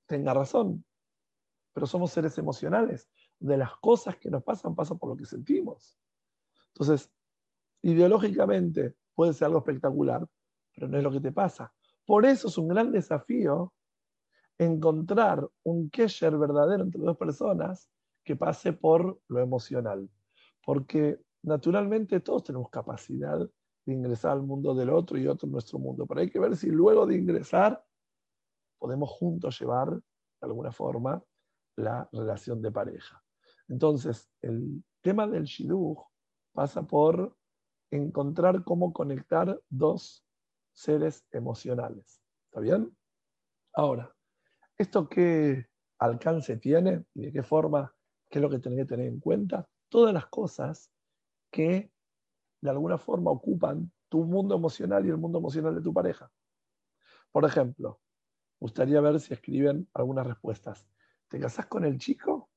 [0.05, 0.85] tenga razón,
[1.73, 3.09] pero somos seres emocionales.
[3.39, 5.99] De las cosas que nos pasan, pasan por lo que sentimos.
[6.69, 7.11] Entonces,
[7.81, 10.25] ideológicamente puede ser algo espectacular,
[10.73, 11.73] pero no es lo que te pasa.
[12.05, 13.73] Por eso es un gran desafío
[14.57, 17.89] encontrar un kesher verdadero entre dos personas
[18.23, 20.09] que pase por lo emocional.
[20.63, 25.79] Porque naturalmente todos tenemos capacidad de ingresar al mundo del otro y otro en nuestro
[25.79, 26.05] mundo.
[26.05, 27.83] Pero hay que ver si luego de ingresar
[28.79, 30.01] podemos juntos llevar, de
[30.41, 31.23] alguna forma,
[31.77, 33.23] la relación de pareja.
[33.67, 35.99] Entonces, el tema del shidduch
[36.53, 37.35] pasa por
[37.91, 40.25] encontrar cómo conectar dos
[40.73, 42.21] seres emocionales.
[42.45, 42.95] ¿Está bien?
[43.73, 44.13] Ahora,
[44.77, 45.67] ¿esto qué
[45.99, 47.93] alcance tiene y de qué forma,
[48.29, 49.67] qué es lo que tenés que tener en cuenta?
[49.89, 50.91] Todas las cosas
[51.55, 51.89] que
[52.59, 56.29] de alguna forma ocupan tu mundo emocional y el mundo emocional de tu pareja.
[57.31, 58.01] Por ejemplo,
[58.59, 60.85] gustaría ver si escriben algunas respuestas.
[61.29, 62.49] ¿Te casás con el chico?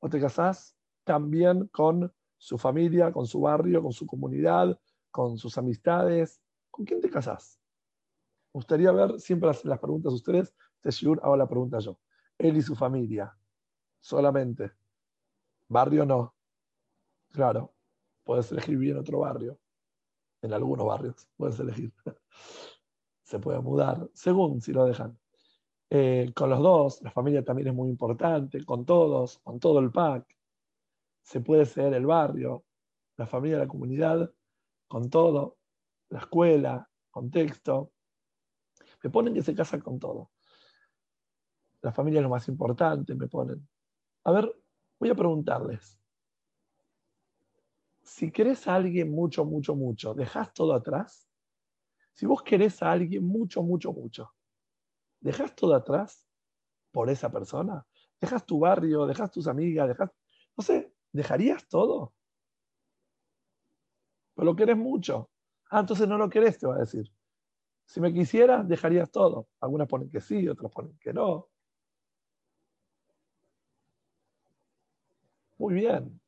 [0.00, 4.76] ¿O te casás también con su familia, con su barrio, con su comunidad,
[5.12, 6.42] con sus amistades?
[6.72, 7.60] ¿Con quién te casás?
[8.52, 10.52] gustaría ver, siempre hacen las preguntas ustedes,
[10.82, 12.00] este hago la pregunta yo.
[12.36, 13.32] Él y su familia,
[14.00, 14.72] solamente.
[15.68, 16.34] Barrio no.
[17.30, 17.77] Claro,
[18.28, 19.58] puedes elegir vivir en otro barrio.
[20.42, 21.94] En algunos barrios puedes elegir.
[23.24, 25.18] Se puede mudar, según si lo dejan.
[25.88, 29.90] Eh, con los dos, la familia también es muy importante, con todos, con todo el
[29.90, 30.26] pack.
[31.22, 32.66] Se puede ser el barrio,
[33.16, 34.30] la familia, la comunidad,
[34.88, 35.56] con todo,
[36.10, 37.92] la escuela, contexto.
[39.02, 40.32] Me ponen que se casa con todo.
[41.80, 43.66] La familia es lo más importante, me ponen.
[44.24, 44.54] A ver,
[45.00, 45.97] voy a preguntarles.
[48.08, 51.28] Si querés a alguien mucho, mucho, mucho, ¿dejás todo atrás?
[52.14, 54.34] Si vos querés a alguien mucho, mucho, mucho,
[55.20, 56.28] ¿dejas todo atrás
[56.92, 57.86] por esa persona?
[58.20, 59.06] ¿Dejas tu barrio?
[59.06, 59.88] ¿Dejas tus amigas?
[59.88, 60.10] ¿Dejas,
[60.56, 62.14] no sé, ¿dejarías todo?
[64.34, 65.30] Pero lo querés mucho.
[65.70, 67.12] Ah, entonces no lo querés, te va a decir.
[67.86, 69.48] Si me quisieras, dejarías todo.
[69.60, 71.48] Algunas ponen que sí, otras ponen que no.
[75.58, 76.20] Muy bien.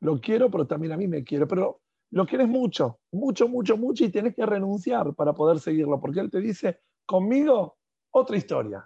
[0.00, 1.46] Lo quiero, pero también a mí me quiero.
[1.48, 6.20] Pero lo quieres mucho, mucho, mucho, mucho y tienes que renunciar para poder seguirlo, porque
[6.20, 7.78] él te dice, conmigo,
[8.10, 8.84] otra historia.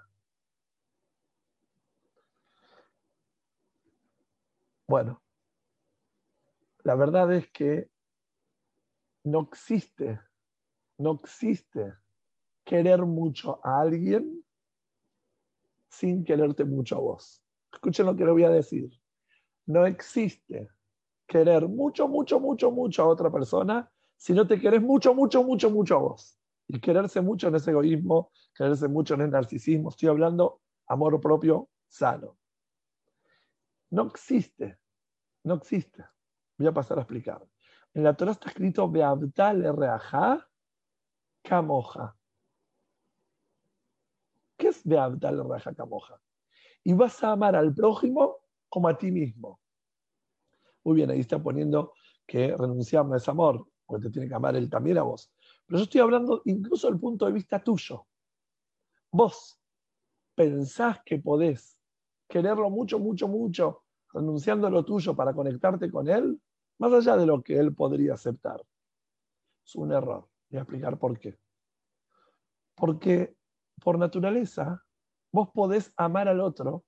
[4.88, 5.22] Bueno,
[6.82, 7.88] la verdad es que
[9.24, 10.20] no existe,
[10.98, 11.94] no existe
[12.64, 14.44] querer mucho a alguien
[15.88, 17.44] sin quererte mucho a vos.
[17.72, 18.90] Escuchen lo que le voy a decir.
[19.66, 20.68] No existe
[21.32, 25.70] querer mucho, mucho, mucho, mucho a otra persona si no te querés mucho, mucho, mucho,
[25.70, 26.38] mucho a vos.
[26.68, 29.88] Y quererse mucho en ese egoísmo, quererse mucho en el narcisismo.
[29.88, 32.36] Estoy hablando amor propio sano.
[33.90, 34.78] No existe.
[35.42, 36.04] No existe.
[36.58, 37.42] Voy a pasar a explicar.
[37.94, 40.46] En la Torah está escrito Beabdal Reajá
[41.42, 42.14] Camoja.
[44.56, 46.20] ¿Qué es Beabdal Reajá Camoja?
[46.84, 48.36] Y vas a amar al prójimo
[48.68, 49.61] como a ti mismo.
[50.84, 51.92] Muy bien, ahí está poniendo
[52.26, 55.32] que renunciar no es amor, porque te tiene que amar él también a vos.
[55.66, 58.06] Pero yo estoy hablando incluso del punto de vista tuyo.
[59.10, 59.58] Vos
[60.34, 61.78] pensás que podés
[62.28, 66.40] quererlo mucho, mucho, mucho, renunciando a lo tuyo para conectarte con él,
[66.78, 68.62] más allá de lo que él podría aceptar.
[69.64, 70.28] Es un error.
[70.50, 71.38] Voy a explicar por qué.
[72.74, 73.36] Porque
[73.82, 74.84] por naturaleza,
[75.30, 76.84] vos podés amar al otro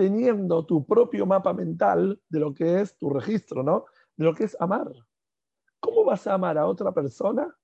[0.00, 3.84] teniendo tu propio mapa mental de lo que es tu registro, ¿no?
[4.16, 4.90] De lo que es amar.
[5.78, 7.54] ¿Cómo vas a amar a otra persona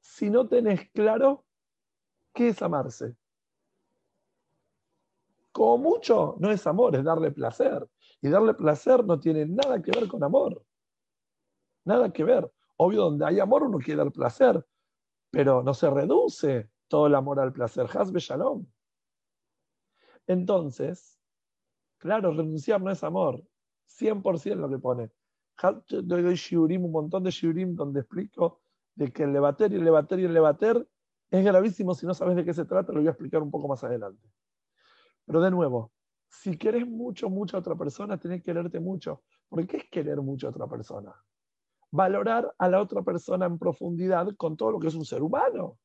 [0.00, 1.46] si no tenés claro
[2.34, 3.16] qué es amarse?
[5.52, 7.88] Como mucho, no es amor, es darle placer.
[8.20, 10.60] Y darle placer no tiene nada que ver con amor.
[11.84, 12.52] Nada que ver.
[12.76, 14.66] Obvio, donde hay amor uno quiere dar placer,
[15.30, 17.86] pero no se reduce todo el amor al placer.
[17.96, 18.66] Hasbe Shalom.
[20.26, 21.17] Entonces,
[21.98, 23.42] claro, renunciar no es amor.
[23.86, 25.10] 100% lo que pone.
[25.88, 28.60] Doy shiurim, un montón de shiurim donde explico
[28.94, 30.88] de que el levater y el levater y el levater
[31.30, 33.68] es gravísimo si no sabes de qué se trata, lo voy a explicar un poco
[33.68, 34.22] más adelante.
[35.26, 35.92] Pero de nuevo,
[36.28, 39.22] si querés mucho, mucho a otra persona, tenés que quererte mucho.
[39.48, 41.14] ¿Por qué es querer mucho a otra persona?
[41.90, 45.78] Valorar a la otra persona en profundidad con todo lo que es un ser humano.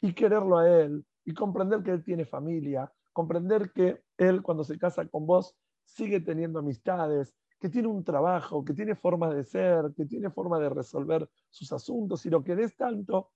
[0.00, 4.78] Y quererlo a él, y comprender que él tiene familia, comprender que él cuando se
[4.78, 9.92] casa con vos sigue teniendo amistades, que tiene un trabajo, que tiene forma de ser,
[9.96, 13.30] que tiene forma de resolver sus asuntos y lo querés tanto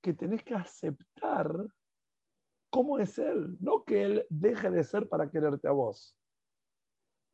[0.00, 1.50] que tenés que aceptar
[2.70, 6.16] cómo es él, no que él deje de ser para quererte a vos.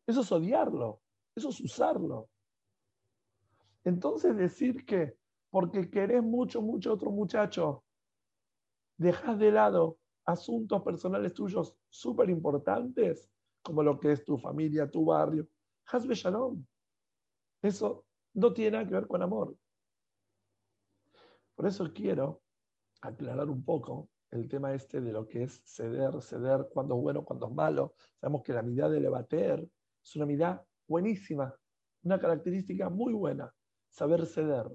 [0.06, 1.02] Eso es odiarlo,
[1.34, 2.30] eso es usarlo.
[3.84, 5.18] Entonces decir que
[5.50, 7.84] porque querés mucho, mucho otro muchacho,
[8.96, 13.28] dejas de lado asuntos personales tuyos súper importantes,
[13.62, 15.48] como lo que es tu familia, tu barrio,
[15.86, 16.64] Hasbe Shalom.
[17.62, 19.56] Eso no tiene nada que ver con amor.
[21.54, 22.42] Por eso quiero
[23.00, 27.24] aclarar un poco el tema este de lo que es ceder, ceder, cuando es bueno,
[27.24, 27.94] cuando es malo.
[28.20, 29.68] Sabemos que la mitad de Levater
[30.02, 31.54] es una mitad buenísima,
[32.02, 33.52] una característica muy buena,
[33.90, 34.66] saber ceder.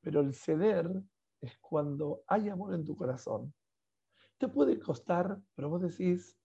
[0.00, 0.88] Pero el ceder
[1.40, 3.52] es cuando hay amor en tu corazón.
[4.48, 6.38] Puede costar, pero vos decís,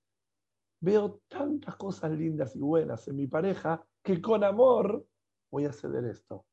[0.81, 5.05] veo tantas cosas lindas y buenas en mi pareja que con amor
[5.51, 6.45] voy a ceder esto.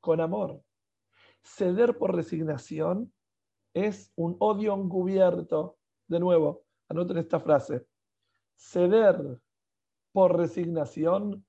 [0.00, 0.62] Con amor.
[1.42, 3.12] Ceder por resignación
[3.74, 5.78] es un odio encubierto.
[6.06, 7.86] De nuevo, anoten esta frase.
[8.56, 9.40] Ceder
[10.12, 11.44] por resignación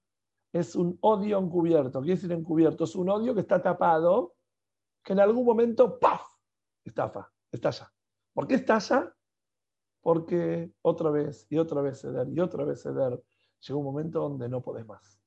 [0.54, 2.02] es un odio encubierto.
[2.02, 2.84] ¿Qué decir encubierto?
[2.86, 4.36] Es un odio que está tapado,
[5.04, 6.22] que en algún momento, ¡paf!
[6.84, 7.92] estafa, estalla.
[8.40, 9.14] ¿Por qué estalla?
[10.00, 13.22] Porque otra vez y otra vez ceder y otra vez ceder,
[13.60, 15.22] llega un momento donde no podés más,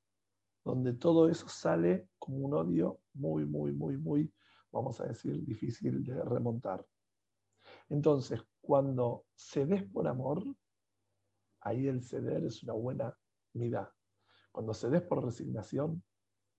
[0.63, 4.33] donde todo eso sale como un odio muy, muy, muy, muy,
[4.71, 6.83] vamos a decir, difícil de remontar.
[7.87, 10.43] Entonces, cuando cedes por amor,
[11.59, 13.15] ahí el ceder es una buena
[13.53, 13.89] unidad.
[14.51, 16.03] Cuando cedes por resignación,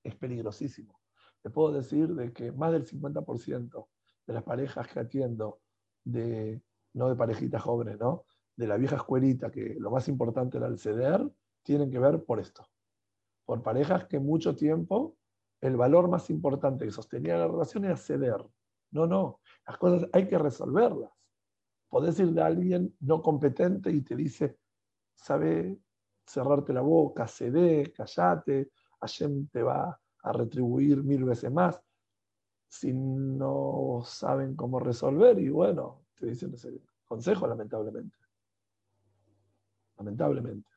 [0.05, 1.01] es peligrosísimo.
[1.43, 3.89] Te puedo decir de que más del 50%
[4.25, 5.64] de las parejas que atiendo
[6.05, 6.63] de
[6.95, 8.27] no de parejitas jóvenes, ¿no?
[8.57, 11.29] De la vieja escuelita, que lo más importante era el ceder,
[11.63, 12.67] tienen que ver por esto.
[13.45, 15.17] Por parejas que mucho tiempo
[15.61, 18.45] el valor más importante que sostenía la relación era ceder.
[18.91, 21.11] No, no, las cosas hay que resolverlas.
[21.89, 24.59] Podés ir de alguien no competente y te dice,
[25.15, 25.79] sabe
[26.27, 31.81] cerrarte la boca, cede, callate, Hashem te va a retribuir mil veces más.
[32.75, 38.17] Si no saben cómo resolver, y bueno, te dicen ese consejo, lamentablemente.
[39.97, 40.69] Lamentablemente.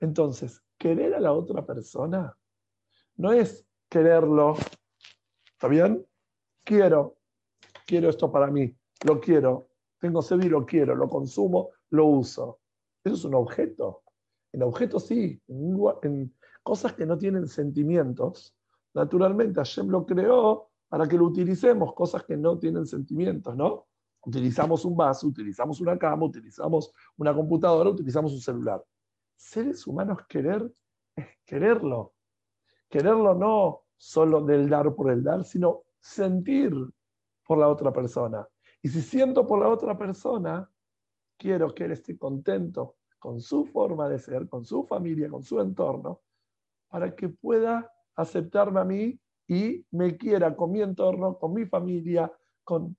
[0.00, 2.36] Entonces, querer a la otra persona
[3.18, 4.56] no es quererlo.
[5.52, 6.04] ¿Está bien?
[6.64, 7.18] Quiero,
[7.86, 8.76] quiero esto para mí,
[9.06, 9.68] lo quiero,
[10.00, 12.58] tengo sed y lo quiero, lo consumo, lo uso.
[13.04, 14.02] Eso es un objeto.
[14.50, 16.34] En objetos sí, en,
[16.64, 18.56] cosas que no tienen sentimientos.
[18.92, 23.86] Naturalmente, Hashem lo creó para que lo utilicemos, cosas que no tienen sentimientos, ¿no?
[24.22, 28.84] Utilizamos un vaso, utilizamos una cama, utilizamos una computadora, utilizamos un celular.
[29.36, 30.70] Seres humanos querer
[31.14, 32.14] es quererlo.
[32.88, 36.74] Quererlo no solo del dar por el dar, sino sentir
[37.46, 38.46] por la otra persona.
[38.82, 40.68] Y si siento por la otra persona,
[41.38, 45.60] quiero que él esté contento con su forma de ser, con su familia, con su
[45.60, 46.20] entorno,
[46.88, 49.20] para que pueda aceptarme a mí
[49.50, 52.32] y me quiera con mi entorno, con mi familia,
[52.62, 52.96] con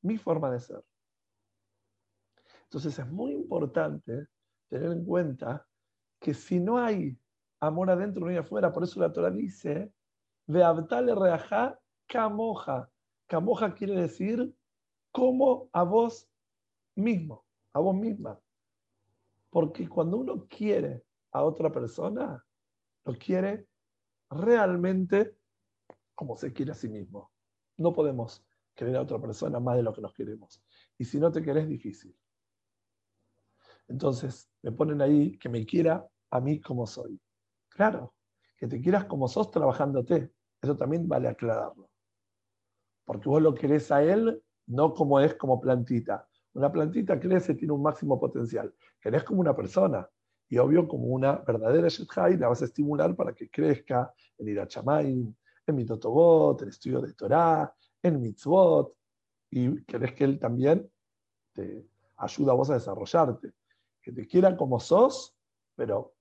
[0.00, 0.82] mi forma de ser.
[2.62, 4.26] Entonces es muy importante
[4.70, 5.68] tener en cuenta
[6.18, 7.18] que si no hay
[7.60, 9.92] amor adentro ni afuera, por eso la Torah dice,
[10.46, 12.90] Veabtale reajá camoja.
[13.26, 14.56] Camoja quiere decir
[15.12, 16.26] como a vos
[16.94, 18.40] mismo, a vos misma.
[19.50, 22.42] Porque cuando uno quiere a otra persona,
[23.04, 23.66] lo quiere
[24.30, 25.35] realmente
[26.16, 27.30] como se quiere a sí mismo.
[27.76, 28.44] No podemos
[28.74, 30.60] querer a otra persona más de lo que nos queremos.
[30.98, 32.16] Y si no te querés, difícil.
[33.86, 37.20] Entonces, me ponen ahí que me quiera a mí como soy.
[37.68, 38.14] Claro,
[38.56, 40.32] que te quieras como sos trabajándote.
[40.60, 41.88] Eso también vale aclararlo.
[43.04, 46.26] Porque vos lo querés a él no como es como plantita.
[46.54, 48.74] Una plantita crece, tiene un máximo potencial.
[49.00, 50.08] Querés como una persona.
[50.48, 55.34] Y obvio, como una verdadera Shethai, la vas a estimular para que crezca en Irachamayim,
[55.66, 58.94] en Mitotobot, en estudio de Torah, en Mitzvot.
[59.50, 60.90] Y querés que él también
[61.52, 61.86] te
[62.16, 63.52] ayuda a vos a desarrollarte.
[64.00, 65.34] Que te quiera como sos,
[65.74, 66.14] pero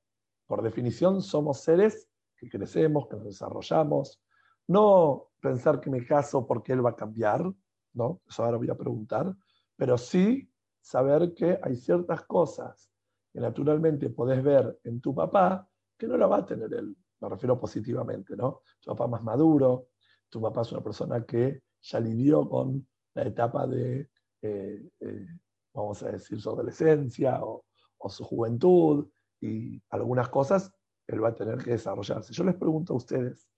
[0.45, 4.21] por definición somos seres que crecemos, que nos desarrollamos.
[4.67, 7.51] No pensar que me caso porque él va a cambiar,
[7.93, 8.21] ¿no?
[8.27, 9.35] Eso ahora voy a preguntar,
[9.75, 10.49] pero sí
[10.81, 12.91] saber que hay ciertas cosas
[13.31, 15.67] que naturalmente podés ver en tu papá
[15.97, 16.95] que no la va a tener él.
[17.21, 18.61] Me refiero positivamente, ¿no?
[18.81, 19.87] Tu papá más maduro,
[20.29, 24.09] tu papá es una persona que ya lidió con la etapa de,
[24.41, 25.27] eh, eh,
[25.73, 27.63] vamos a decir, su adolescencia o,
[28.07, 29.09] su juventud
[29.41, 30.71] y algunas cosas
[31.07, 32.33] él va a tener que desarrollarse.
[32.33, 33.49] Yo les pregunto a ustedes,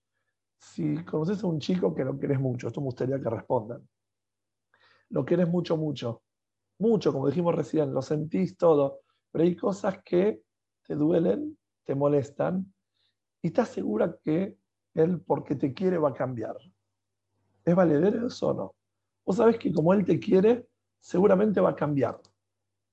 [0.58, 3.86] si conoces a un chico que lo querés mucho, esto me gustaría que respondan,
[5.10, 6.22] lo querés mucho, mucho,
[6.78, 9.00] mucho, como dijimos recién, lo sentís todo,
[9.30, 10.42] pero hay cosas que
[10.86, 12.72] te duelen, te molestan,
[13.42, 14.56] y estás segura que
[14.94, 16.56] él, porque te quiere, va a cambiar.
[17.64, 18.74] ¿Es valedero eso o no?
[19.24, 20.66] Vos sabés que como él te quiere,
[21.00, 22.20] seguramente va a cambiar.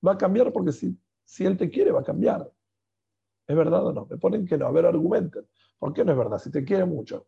[0.06, 2.50] Va a cambiar porque si, si él te quiere, va a cambiar.
[3.46, 4.06] ¿Es verdad o no?
[4.06, 4.66] Me ponen que no.
[4.66, 5.46] A ver, argumenten.
[5.78, 6.38] ¿Por qué no es verdad?
[6.38, 7.26] Si te quiere mucho.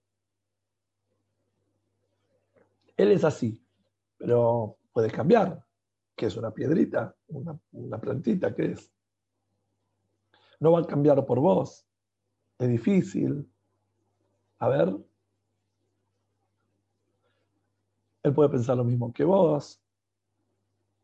[2.97, 3.65] Él es así,
[4.17, 5.65] pero puedes cambiar.
[6.17, 7.15] ¿Qué es una piedrita?
[7.29, 8.93] Una, plantita, ¿qué es?
[10.59, 11.88] No va a cambiar por vos.
[12.59, 13.49] Es difícil.
[14.59, 14.97] A ver.
[18.23, 19.81] Él puede pensar lo mismo que vos.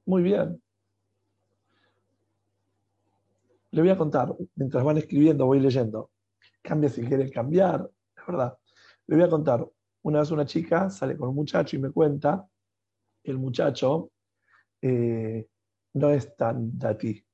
[0.05, 0.61] Muy bien.
[3.71, 6.11] Le voy a contar, mientras van escribiendo, voy leyendo.
[6.63, 8.57] Cambia si quiere cambiar, es verdad.
[9.07, 9.67] Le voy a contar.
[10.03, 12.47] Una vez una chica sale con un muchacho y me cuenta
[13.25, 14.11] el muchacho
[14.83, 15.49] eh,
[15.95, 17.25] no es tan datí.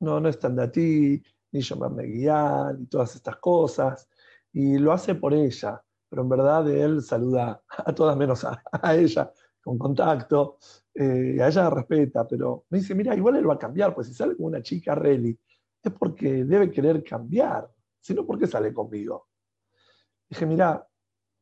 [0.00, 4.08] No, no es tan datí, ni llamarme guía, ni todas estas cosas.
[4.52, 8.62] Y lo hace por ella, pero en verdad él saluda a todas menos a,
[8.94, 9.32] ella,
[9.62, 10.58] con contacto,
[10.94, 13.94] eh, y a ella la respeta, pero me dice, mira, igual él va a cambiar,
[13.94, 15.38] pues si sale con una chica Reli,
[15.82, 17.70] es porque debe querer cambiar,
[18.00, 19.28] si no, ¿por qué sale conmigo?
[20.28, 20.86] Dije, mira,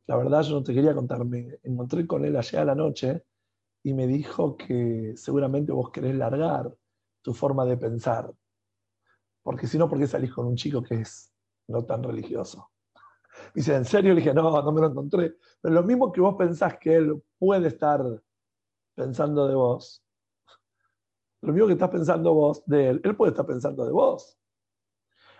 [0.07, 3.23] la verdad yo no te quería contar, me encontré con él ayer a la noche
[3.83, 6.73] y me dijo que seguramente vos querés largar
[7.21, 8.33] tu forma de pensar.
[9.47, 11.33] Porque si no, ¿por qué salís con un chico que es
[11.69, 12.69] no tan religioso?
[13.55, 14.13] Dice, ¿en serio?
[14.13, 15.35] Le dije, no, no me lo encontré.
[15.61, 18.03] Pero lo mismo que vos pensás que él puede estar
[18.93, 20.03] pensando de vos,
[21.39, 24.37] lo mismo que estás pensando vos de él, él puede estar pensando de vos.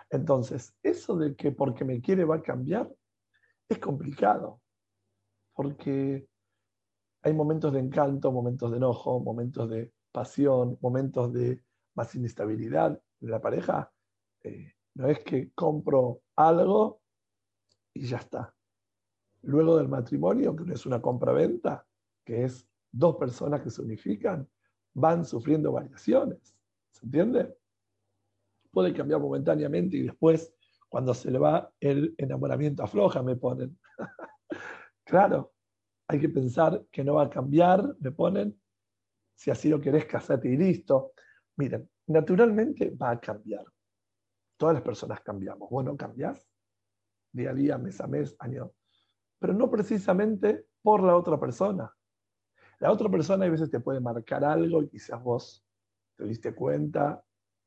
[0.08, 2.90] Entonces, eso de que porque me quiere va a cambiar
[3.68, 4.62] es complicado.
[5.52, 6.26] Porque
[7.24, 11.62] hay momentos de encanto, momentos de enojo, momentos de pasión, momentos de
[11.94, 13.92] más inestabilidad en la pareja.
[14.48, 17.00] Eh, no es que compro algo
[17.94, 18.54] y ya está.
[19.42, 21.86] Luego del matrimonio, que no es una compra-venta,
[22.24, 24.48] que es dos personas que se unifican,
[24.94, 26.56] van sufriendo variaciones.
[26.90, 27.56] ¿Se entiende?
[28.70, 30.52] Puede cambiar momentáneamente y después,
[30.88, 33.78] cuando se le va el enamoramiento afloja, me ponen.
[35.04, 35.52] claro,
[36.08, 38.58] hay que pensar que no va a cambiar, me ponen,
[39.36, 41.12] si así lo querés, casate y listo.
[41.56, 43.64] Miren, naturalmente va a cambiar.
[44.58, 45.70] Todas las personas cambiamos.
[45.70, 46.46] Bueno, cambias
[47.32, 48.72] día a día, mes a mes, año.
[49.38, 51.90] Pero no precisamente por la otra persona.
[52.80, 55.64] La otra persona a veces te puede marcar algo y quizás vos
[56.16, 57.24] te diste cuenta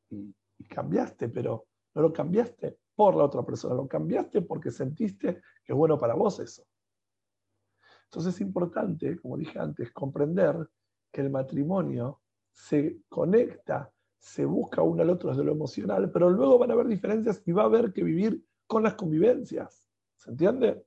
[0.10, 5.42] y, y cambiaste, pero no lo cambiaste por la otra persona, lo cambiaste porque sentiste
[5.64, 6.64] que es bueno para vos eso.
[8.06, 10.70] Entonces es importante, como dije antes, comprender
[11.12, 12.22] que el matrimonio
[12.52, 13.92] se conecta,
[14.22, 17.52] se busca uno al otro desde lo emocional, pero luego van a haber diferencias y
[17.52, 19.90] va a haber que vivir con las convivencias.
[20.16, 20.86] ¿Se entiende?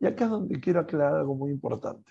[0.00, 2.10] Y acá es donde quiero aclarar algo muy importante.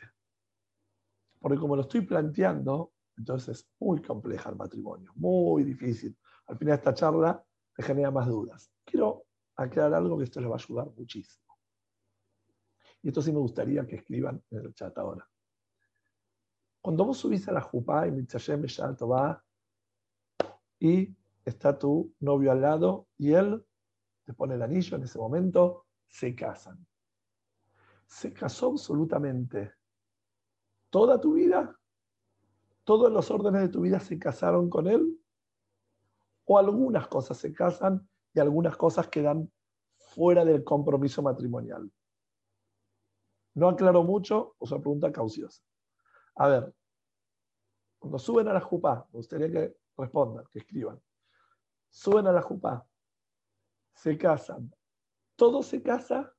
[1.39, 6.15] Porque como lo estoy planteando, entonces es muy compleja el matrimonio, muy difícil.
[6.45, 7.43] Al final esta charla
[7.75, 8.71] me genera más dudas.
[8.85, 9.25] Quiero
[9.55, 11.45] aclarar algo que esto les va a ayudar muchísimo.
[13.01, 15.27] Y esto sí me gustaría que escriban en el chat ahora.
[16.79, 18.65] Cuando vos subís a la jupá y Mitzayem
[19.11, 19.44] va
[20.85, 23.65] y está tu novio al lado y él
[24.23, 26.85] te pone el anillo en ese momento, se casan.
[28.05, 29.73] Se casó absolutamente
[30.91, 31.75] toda tu vida,
[32.83, 35.19] todos los órdenes de tu vida se casaron con él,
[36.45, 39.51] o algunas cosas se casan y algunas cosas quedan
[39.97, 41.91] fuera del compromiso matrimonial.
[43.55, 45.63] No aclaro mucho, o sea, pregunta cauciosa.
[46.35, 46.75] A ver,
[47.97, 51.01] cuando suben a la jupá, me gustaría que respondan, que escriban.
[51.89, 52.85] Suben a la jupá,
[53.93, 54.73] se casan,
[55.35, 56.33] todo se casa,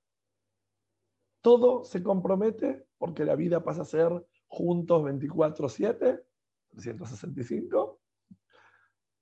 [1.40, 6.24] todo se compromete, porque la vida pasa a ser juntos 24-7,
[6.70, 8.00] 365,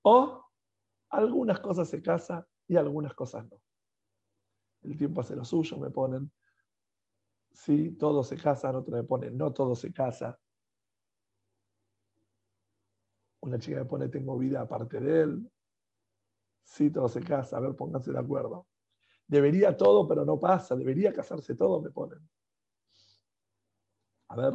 [0.01, 0.45] o
[1.09, 3.61] algunas cosas se casan y algunas cosas no.
[4.81, 6.31] El tiempo hace lo suyo, me ponen.
[7.51, 10.37] Sí, todos se casan, otro me pone, no todo se casa.
[13.45, 15.51] Una chica me pone, tengo vida aparte de él.
[16.63, 18.67] Sí, todo se casa, a ver, pónganse de acuerdo.
[19.27, 20.75] Debería todo, pero no pasa.
[20.75, 22.27] Debería casarse todo, me ponen.
[24.29, 24.53] A ver.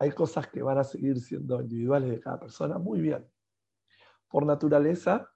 [0.00, 2.78] Hay cosas que van a seguir siendo individuales de cada persona.
[2.78, 3.26] Muy bien.
[4.28, 5.32] Por naturaleza,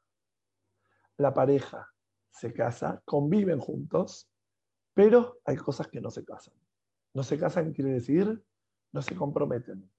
[1.16, 1.90] la pareja
[2.30, 4.30] se casa, conviven juntos,
[4.92, 6.54] pero hay cosas que no se casan.
[7.14, 8.44] No se casan quiere decir,
[8.92, 9.91] no se comprometen.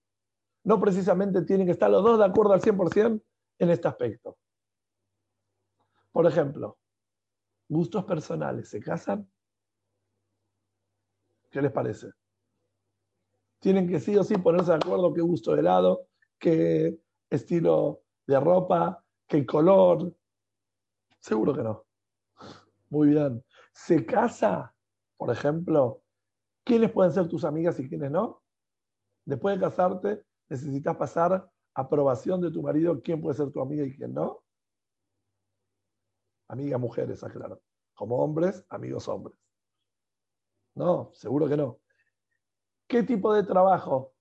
[0.63, 3.21] No precisamente tienen que estar los dos de acuerdo al 100%
[3.59, 4.37] en este aspecto.
[6.11, 6.77] Por ejemplo,
[7.67, 9.29] gustos personales, ¿se casan?
[11.49, 12.11] ¿Qué les parece?
[13.59, 16.07] Tienen que sí o sí ponerse de acuerdo qué gusto de helado,
[16.37, 16.99] qué
[17.29, 20.13] estilo de ropa, qué color.
[21.19, 21.85] Seguro que no.
[22.89, 23.43] Muy bien.
[23.71, 24.73] ¿Se casa,
[25.17, 26.03] por ejemplo?
[26.63, 28.41] ¿Quiénes pueden ser tus amigas y quiénes no?
[29.25, 33.95] Después de casarte, necesitas pasar aprobación de tu marido, quién puede ser tu amiga y
[33.95, 34.43] quién no.
[36.47, 37.61] Amigas mujeres, aclaro.
[37.93, 39.37] Como hombres, amigos hombres.
[40.75, 41.79] No, seguro que no.
[42.87, 44.13] ¿Qué tipo de trabajo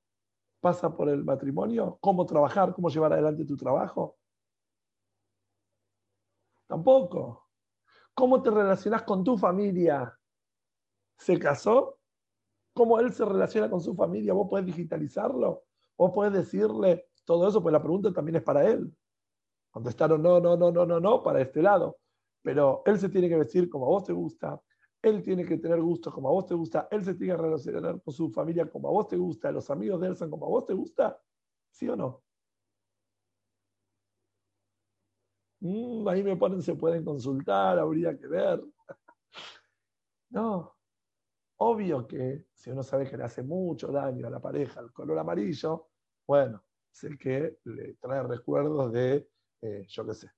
[0.60, 1.98] pasa por el matrimonio?
[2.00, 2.74] ¿Cómo trabajar?
[2.74, 4.18] ¿Cómo llevar adelante tu trabajo?
[6.66, 7.48] Tampoco.
[8.14, 10.18] ¿Cómo te relacionas con tu familia?
[11.18, 11.98] ¿Se casó?
[12.74, 14.32] ¿Cómo él se relaciona con su familia?
[14.32, 15.64] ¿Vos podés digitalizarlo?
[15.96, 17.62] ¿Vos podés decirle todo eso?
[17.62, 18.94] Pues la pregunta también es para él.
[19.70, 21.98] Contestaron no, no, no, no, no, no, para este lado.
[22.42, 24.60] Pero él se tiene que vestir como a vos te gusta,
[25.02, 28.00] él tiene que tener gustos como a vos te gusta, él se tiene que relacionar
[28.02, 30.48] con su familia como a vos te gusta, los amigos de él son como a
[30.48, 31.20] vos te gusta,
[31.70, 32.22] ¿sí o no?
[35.60, 38.62] Mm, ahí me ponen, se pueden consultar, habría que ver.
[40.30, 40.74] No,
[41.62, 45.18] obvio que si uno sabe que le hace mucho daño a la pareja el color
[45.18, 45.90] amarillo,
[46.26, 49.28] bueno, sé que le trae recuerdos de,
[49.62, 50.30] eh, yo qué sé,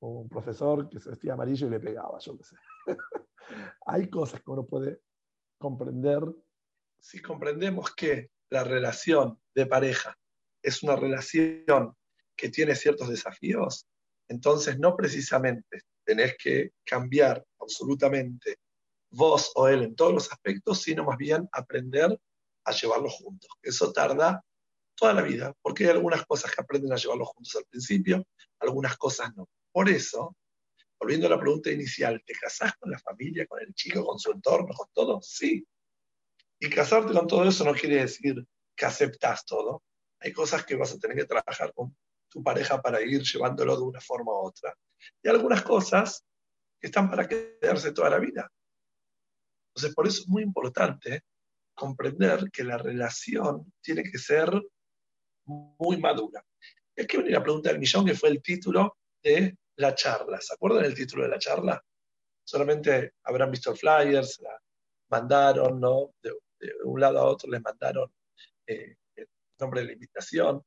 [0.00, 2.56] un profesor que se vestía amarillo y le pegaba, yo qué sé.
[3.86, 5.00] Hay cosas que uno puede
[5.58, 6.22] comprender.
[6.98, 10.18] Si comprendemos que la relación de pareja
[10.62, 11.96] es una relación
[12.36, 13.86] que tiene ciertos desafíos,
[14.28, 18.58] entonces no precisamente tenés que cambiar absolutamente
[19.10, 22.18] vos o él en todos los aspectos, sino más bien aprender
[22.64, 23.50] a llevarlos juntos.
[23.62, 24.44] Eso tarda
[24.96, 28.24] toda la vida, porque hay algunas cosas que aprenden a llevarlos juntos al principio,
[28.60, 29.48] algunas cosas no.
[29.70, 30.36] Por eso,
[30.98, 34.32] volviendo a la pregunta inicial, ¿te casás con la familia, con el chico, con su
[34.32, 35.20] entorno, con todo?
[35.22, 35.66] Sí.
[36.58, 38.44] Y casarte con todo eso no quiere decir
[38.74, 39.82] que aceptas todo.
[40.20, 41.94] Hay cosas que vas a tener que trabajar con
[42.28, 44.74] tu pareja para ir llevándolo de una forma u otra.
[45.22, 46.24] Y algunas cosas
[46.80, 48.50] que están para quedarse toda la vida.
[49.76, 51.22] Entonces, por eso es muy importante
[51.74, 54.50] comprender que la relación tiene que ser
[55.44, 56.42] muy madura.
[56.96, 60.40] Y aquí viene la pregunta del millón, que fue el título de la charla.
[60.40, 61.82] ¿Se acuerdan el título de la charla?
[62.42, 64.58] Solamente habrán visto flyers, la
[65.10, 66.14] mandaron, ¿no?
[66.22, 68.12] De de un lado a otro les mandaron
[68.66, 70.62] eh, el nombre de la invitación,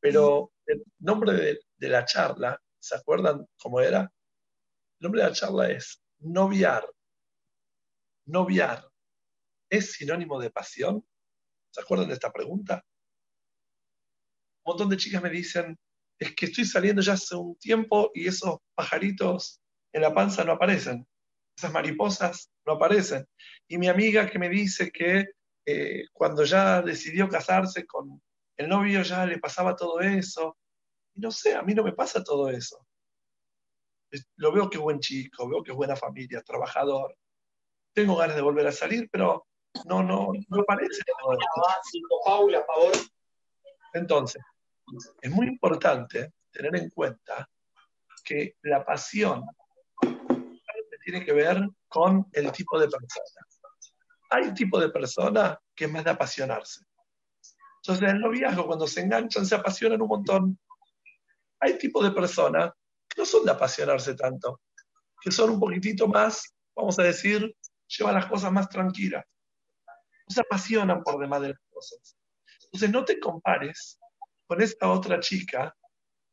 [0.00, 4.00] pero el nombre de, de la charla, ¿se acuerdan cómo era?
[4.00, 6.88] El nombre de la charla es noviar.
[8.26, 8.88] Noviar
[9.70, 11.06] es sinónimo de pasión.
[11.70, 12.84] ¿Se acuerdan de esta pregunta?
[14.64, 15.76] Un montón de chicas me dicen,
[16.18, 19.60] es que estoy saliendo ya hace un tiempo y esos pajaritos
[19.92, 21.06] en la panza no aparecen,
[21.56, 23.26] esas mariposas no aparecen.
[23.68, 25.26] Y mi amiga que me dice que
[25.66, 28.22] eh, cuando ya decidió casarse con
[28.56, 30.56] el novio ya le pasaba todo eso.
[31.14, 32.86] Y no sé, a mí no me pasa todo eso.
[34.36, 37.16] Lo veo que es buen chico, veo que es buena familia, trabajador.
[37.94, 39.46] Tengo ganas de volver a salir, pero
[39.86, 41.02] no, no, no parece.
[42.24, 42.92] Paula, por favor.
[43.92, 44.42] Entonces,
[45.20, 47.48] es muy importante tener en cuenta
[48.24, 49.44] que la pasión
[51.04, 53.46] tiene que ver con el tipo de persona.
[54.30, 56.80] Hay tipo de persona que es más de apasionarse.
[57.82, 60.58] Entonces, en el noviazgo, cuando se enganchan, se apasionan un montón.
[61.60, 62.72] Hay tipo de personas
[63.08, 64.60] que no son de apasionarse tanto,
[65.20, 67.54] que son un poquitito más, vamos a decir,
[67.88, 69.24] llevan las cosas más tranquilas.
[69.86, 72.16] No se apasionan por demás de las cosas.
[72.64, 73.98] Entonces, no te compares
[74.46, 75.74] con esta otra chica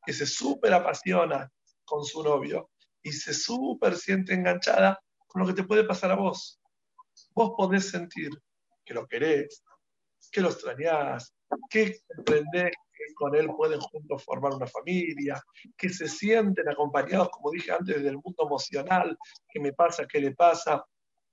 [0.06, 1.49] que se súper apasiona
[1.86, 2.72] con su novio
[3.04, 6.60] y se súper siente enganchada con lo que te puede pasar a vos.
[7.34, 8.32] Vos podés sentir
[8.84, 9.64] que lo querés,
[10.32, 11.34] que lo extrañás,
[11.70, 15.41] que comprendés que con él pueden juntos formar una familia,
[15.78, 19.18] que se sienten acompañados, como dije antes, del mundo emocional,
[19.49, 20.84] qué me pasa, qué le pasa,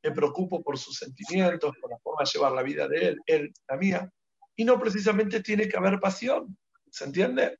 [0.03, 3.53] me preocupo por sus sentimientos, por la forma de llevar la vida de él, él,
[3.69, 4.13] la mía,
[4.57, 6.57] y no precisamente tiene que haber pasión,
[6.91, 7.59] ¿se entiende?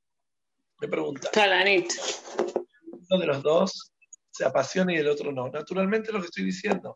[0.81, 1.31] Me pregunta.
[3.11, 3.93] Uno de los dos
[4.31, 5.49] se apasiona y el otro no.
[5.49, 6.95] Naturalmente lo que estoy diciendo,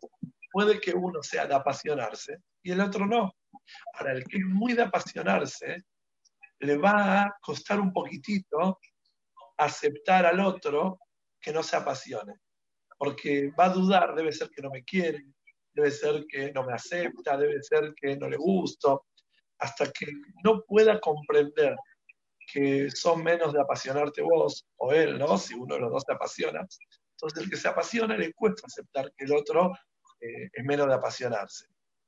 [0.51, 3.33] puede que uno sea de apasionarse y el otro no.
[3.93, 5.83] Ahora, el que es muy de apasionarse,
[6.59, 8.79] le va a costar un poquitito
[9.57, 10.99] aceptar al otro
[11.39, 12.33] que no se apasione,
[13.03, 15.25] porque va a dudar, debe ser que no me quiere,
[15.73, 19.07] debe ser que no me acepta, debe ser que no le gusto,
[19.59, 20.07] hasta que
[20.41, 21.75] no pueda comprender
[22.49, 25.37] que son menos de apasionarte vos o él, ¿no?
[25.37, 26.65] Si uno de los dos te apasiona,
[27.11, 29.73] entonces, el que se apasiona le cuesta aceptar que el otro
[30.21, 31.65] eh, es menos de apasionarse.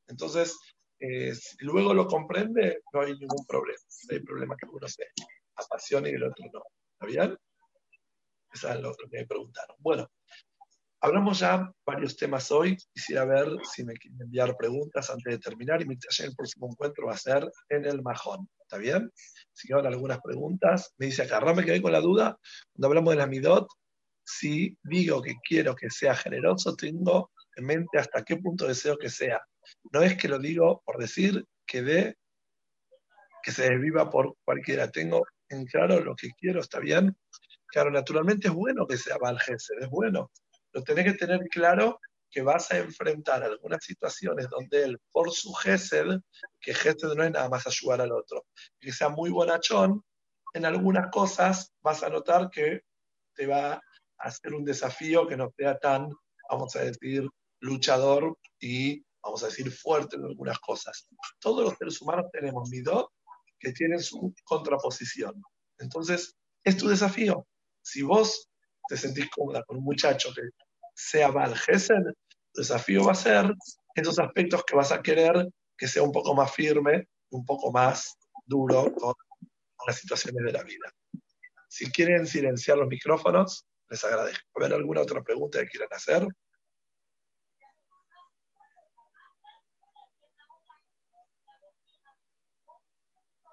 [0.07, 0.57] Entonces,
[0.99, 3.79] eh, si luego lo comprende, no hay ningún problema.
[4.09, 5.03] No hay problema que uno se
[5.57, 6.63] apasione y el otro no.
[6.93, 7.37] ¿Está bien?
[8.55, 9.75] Eso es lo, que me preguntaron.
[9.79, 10.09] Bueno,
[11.05, 12.77] hablamos ya varios temas hoy.
[12.93, 15.81] Quisiera ver si me quieren enviar preguntas antes de terminar.
[15.81, 18.49] Y mientras el próximo encuentro va a ser en el Majón.
[18.61, 19.11] ¿Está bien?
[19.53, 22.37] Si quedan algunas preguntas, me dice acá, me quedé con la duda.
[22.73, 23.67] Cuando hablamos de la Midot,
[24.23, 29.09] si digo que quiero que sea generoso, tengo en mente hasta qué punto deseo que
[29.09, 29.39] sea.
[29.93, 32.17] No es que lo digo por decir que de
[33.43, 34.89] que se desviva por cualquiera.
[34.89, 37.15] Tengo en claro lo que quiero, ¿está bien?
[37.67, 40.31] Claro, naturalmente es bueno que sea Valgesed, es bueno.
[40.75, 45.53] Pero tenés que tener claro que vas a enfrentar algunas situaciones donde él, por su
[45.53, 46.19] Gesed,
[46.59, 48.45] que Gesed no es nada más ayudar al otro,
[48.81, 50.03] que sea muy bonachón,
[50.53, 52.81] en algunas cosas vas a notar que
[53.35, 53.81] te va
[54.17, 56.09] hacer un desafío que no sea tan,
[56.49, 57.25] vamos a decir,
[57.61, 61.07] luchador y, vamos a decir, fuerte en algunas cosas.
[61.39, 63.13] Todos los seres humanos tenemos midot
[63.57, 65.41] que tienen su contraposición.
[65.77, 67.47] Entonces, es tu desafío.
[67.81, 68.49] Si vos
[68.89, 70.41] te sentís cómoda con un muchacho que
[70.95, 72.15] sea mal el
[72.53, 73.53] desafío va a ser
[73.93, 78.17] esos aspectos que vas a querer que sea un poco más firme, un poco más
[78.45, 79.13] duro con
[79.85, 80.89] las situaciones de la vida.
[81.67, 84.45] Si quieren silenciar los micrófonos, les agradezco.
[84.55, 86.25] ¿Haber alguna otra pregunta que quieran hacer?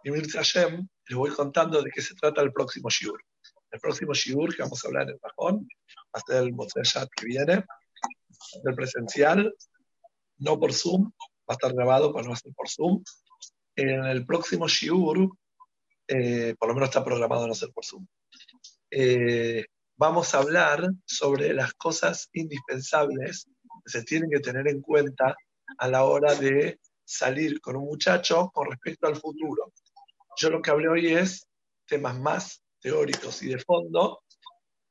[0.05, 3.21] Y Mirza Hashem, les voy contando de qué se trata el próximo Shiur.
[3.73, 5.67] El próximo Shiur que vamos a hablar en el Bajón
[6.15, 7.65] va a ser el Motzeshat que viene,
[8.63, 9.55] del presencial,
[10.39, 11.11] no por Zoom,
[11.49, 13.03] va a estar grabado, pero no va a ser por Zoom.
[13.75, 15.31] En el próximo Shiur,
[16.07, 18.07] eh, por lo menos está programado no ser por Zoom.
[18.91, 19.65] Eh,
[19.97, 23.47] vamos a hablar sobre las cosas indispensables
[23.85, 25.35] que se tienen que tener en cuenta
[25.79, 29.73] a la hora de salir con un muchacho con respecto al futuro.
[30.37, 31.47] Yo lo que hablé hoy es
[31.87, 34.23] temas más teóricos y de fondo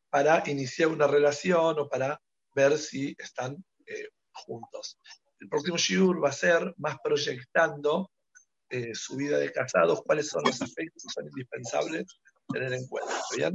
[0.10, 2.20] para iniciar una relación o para
[2.56, 4.98] ver si están eh, juntos.
[5.40, 8.10] El próximo Shiur va a ser más proyectando
[8.70, 12.06] eh, su vida de casados, cuáles son los aspectos que son indispensables
[12.48, 13.14] tener en cuenta.
[13.36, 13.54] ¿Bien?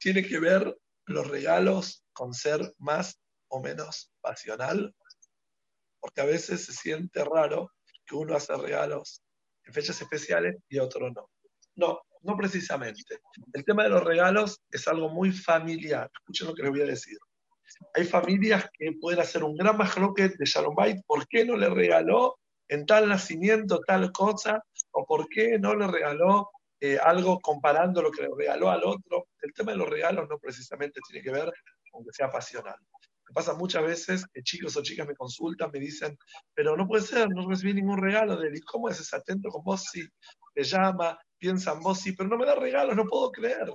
[0.00, 0.76] tiene que ver
[1.06, 3.18] los regalos con ser más
[3.48, 4.94] o menos pasional.
[6.00, 7.72] porque a veces se siente raro
[8.06, 9.20] que uno hace regalos
[9.64, 11.28] en fechas especiales y otro no.
[11.74, 13.20] No, no precisamente.
[13.52, 16.10] El tema de los regalos es algo muy familiar.
[16.20, 17.18] Escuchen lo que les voy a decir.
[17.94, 21.00] Hay familias que pueden hacer un gran majloquet de Shalom Bait.
[21.06, 22.38] ¿Por qué no le regaló
[22.68, 24.62] en tal nacimiento tal cosa?
[24.92, 26.50] ¿O por qué no le regaló
[26.80, 29.28] eh, algo comparando lo que le regaló al otro?
[29.40, 31.52] El tema de los regalos no precisamente tiene que ver
[31.90, 32.76] con que sea pasional.
[33.28, 36.16] Me pasa muchas veces que chicos o chicas me consultan, me dicen,
[36.54, 38.56] pero no puede ser, no recibí ningún regalo de él.
[38.56, 39.84] ¿Y cómo es ese atento con vos?
[39.92, 40.08] Sí,
[40.54, 43.72] te llama, piensa en vos, sí, pero no me da regalos, no puedo creer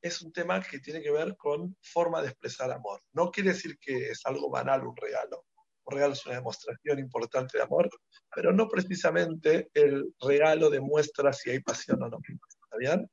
[0.00, 3.02] es un tema que tiene que ver con forma de expresar amor.
[3.12, 5.44] No quiere decir que es algo banal un regalo.
[5.84, 7.88] Un regalo es una demostración importante de amor,
[8.34, 12.18] pero no precisamente el regalo demuestra si hay pasión o no.
[12.18, 13.10] ¿Está bien?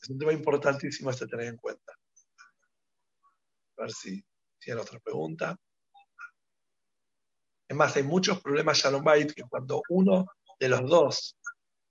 [0.00, 1.92] Es un tema importantísimo este tener en cuenta.
[3.78, 4.24] A ver si
[4.58, 5.56] tiene otra pregunta.
[7.68, 10.26] Es más, hay muchos problemas Shalom Bait que cuando uno
[10.60, 11.36] de los dos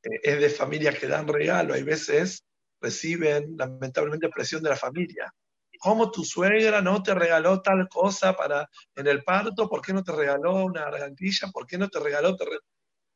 [0.03, 2.43] es de familias que dan regalo, hay veces
[2.81, 5.33] reciben lamentablemente presión de la familia.
[5.79, 9.67] ¿Cómo tu suegra no te regaló tal cosa para en el parto?
[9.67, 11.49] ¿Por qué no te regaló una gargantilla?
[11.51, 12.35] ¿Por qué no te regaló?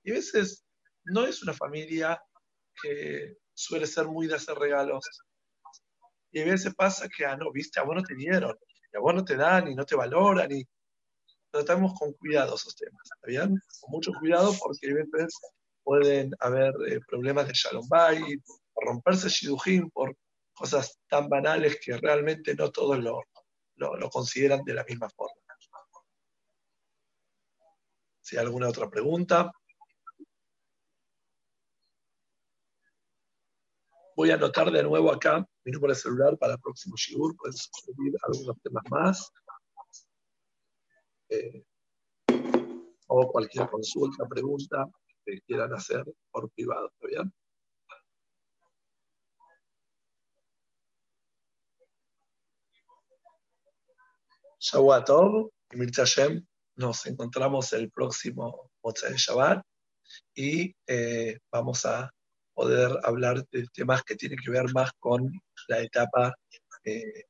[0.03, 0.65] Y a veces
[1.03, 2.19] no es una familia
[2.81, 5.05] que suele ser muy de hacer regalos.
[6.31, 8.55] Y a veces pasa que, ah, no, viste, a vos no te dieron,
[8.91, 10.63] y a vos no te dan, y no te valoran, y
[11.51, 13.57] tratamos con cuidado esos temas, ¿está bien?
[13.79, 15.39] Con mucho cuidado porque a veces
[15.85, 18.43] pueden haber eh, problemas de shalom bait,
[18.75, 20.17] romperse Shidujim por
[20.51, 23.21] cosas tan banales que realmente no todos lo,
[23.75, 25.35] lo, consideran de la misma forma.
[28.21, 29.51] Si hay alguna otra pregunta.
[34.15, 37.35] Voy a anotar de nuevo acá mi número de celular para el próximo Shigur.
[37.35, 39.31] Pueden suscribir algunos temas más.
[41.29, 41.63] Eh,
[43.07, 44.89] o cualquier consulta, pregunta
[45.25, 46.91] que quieran hacer por privado.
[46.93, 47.33] ¿Está bien?
[54.59, 56.05] Shavuatov y Mirza
[56.75, 59.63] Nos encontramos el próximo de Shabbat
[60.35, 62.09] y eh, vamos a
[62.53, 65.31] poder hablar de temas que tienen que ver más con
[65.67, 66.33] la etapa
[66.83, 67.25] eh,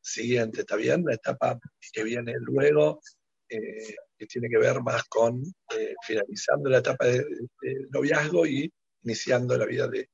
[0.00, 1.04] siguiente, ¿está bien?
[1.04, 1.58] La etapa
[1.92, 3.00] que viene luego,
[3.48, 5.42] eh, que tiene que ver más con
[6.06, 7.24] finalizando la etapa de,
[7.90, 10.08] noviazgo y iniciando la vida de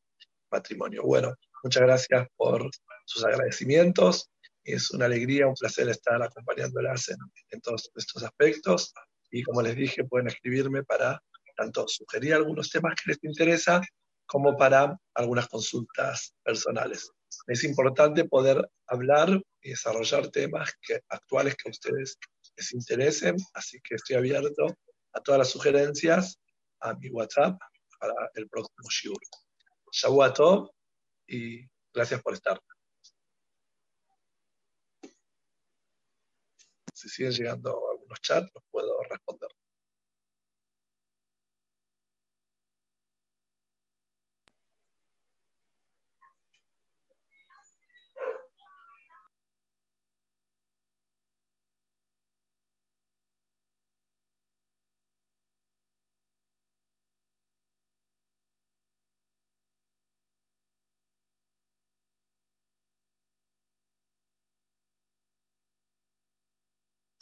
[0.50, 1.02] matrimonio.
[1.04, 2.70] Bueno, muchas gracias por
[3.06, 4.30] sus agradecimientos.
[4.64, 7.16] Es una alegría, un placer estar acompañándolas en,
[7.50, 8.92] en todos estos aspectos.
[9.30, 11.20] Y como les dije, pueden escribirme para
[11.56, 13.80] tanto sugerir algunos temas que les interesa
[14.26, 17.10] como para algunas consultas personales.
[17.46, 22.18] Es importante poder hablar y desarrollar temas que, actuales que ustedes
[22.56, 24.66] les interesen, así que estoy abierto
[25.12, 26.38] a todas las sugerencias
[26.80, 27.58] a mi WhatsApp
[27.98, 29.20] para el próximo Shiur.
[29.92, 30.70] Shavuot
[31.26, 32.60] y gracias por estar.
[37.02, 39.50] si siguen llegando algunos chats, los puedo responder.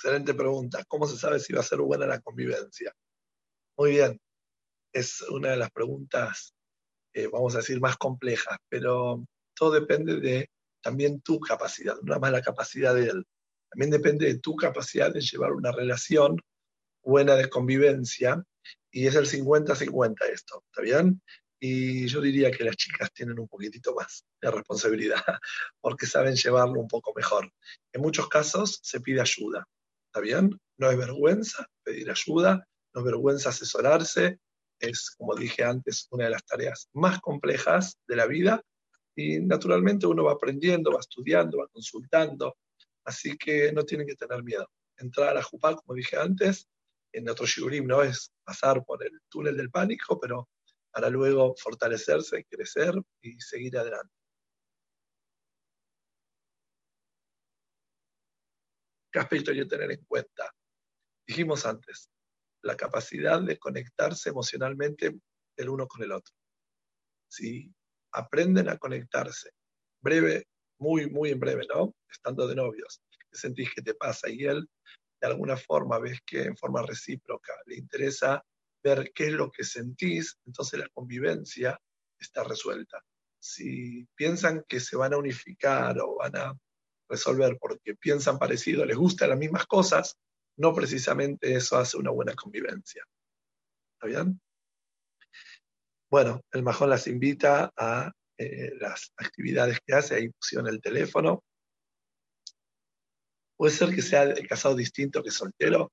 [0.02, 0.82] Excelente pregunta.
[0.88, 2.90] ¿Cómo se sabe si va a ser buena la convivencia?
[3.76, 4.18] Muy bien.
[4.94, 6.54] Es una de las preguntas,
[7.12, 9.22] eh, vamos a decir, más complejas, pero
[9.54, 10.48] todo depende de
[10.80, 13.26] también tu capacidad, no más la capacidad de él.
[13.70, 16.40] También depende de tu capacidad de llevar una relación
[17.02, 18.42] buena de convivencia
[18.90, 21.20] y es el 50-50 esto, ¿está bien?
[21.60, 25.22] Y yo diría que las chicas tienen un poquitito más de responsabilidad
[25.82, 27.52] porque saben llevarlo un poco mejor.
[27.92, 29.68] En muchos casos se pide ayuda.
[30.10, 30.60] ¿Está bien?
[30.76, 34.40] No es vergüenza pedir ayuda, no es vergüenza asesorarse,
[34.80, 38.60] es, como dije antes, una de las tareas más complejas de la vida
[39.14, 42.56] y naturalmente uno va aprendiendo, va estudiando, va consultando,
[43.04, 44.68] así que no tienen que tener miedo.
[44.96, 46.66] Entrar a Jupá, como dije antes,
[47.12, 50.48] en otro Shurim no es pasar por el túnel del pánico, pero
[50.90, 54.12] para luego fortalecerse, crecer y seguir adelante.
[59.12, 60.52] ¿Qué aspecto hay que tener en cuenta?
[61.26, 62.10] Dijimos antes,
[62.62, 65.18] la capacidad de conectarse emocionalmente
[65.56, 66.34] el uno con el otro.
[67.28, 67.72] Si
[68.12, 69.50] aprenden a conectarse,
[70.00, 70.46] breve,
[70.78, 71.94] muy, muy en breve, ¿no?
[72.10, 74.28] Estando de novios, ¿qué sentís que te pasa?
[74.28, 74.68] Y él
[75.20, 78.42] de alguna forma ves que en forma recíproca le interesa
[78.82, 81.78] ver qué es lo que sentís, entonces la convivencia
[82.18, 83.02] está resuelta.
[83.38, 86.58] Si piensan que se van a unificar o van a
[87.10, 90.16] resolver porque piensan parecido, les gustan las mismas cosas,
[90.56, 93.04] no precisamente eso hace una buena convivencia.
[93.94, 94.40] ¿Está bien?
[96.10, 101.44] Bueno, el Majón las invita a eh, las actividades que hace, ahí pusieron el teléfono.
[103.56, 105.92] ¿Puede ser que sea el casado distinto que soltero?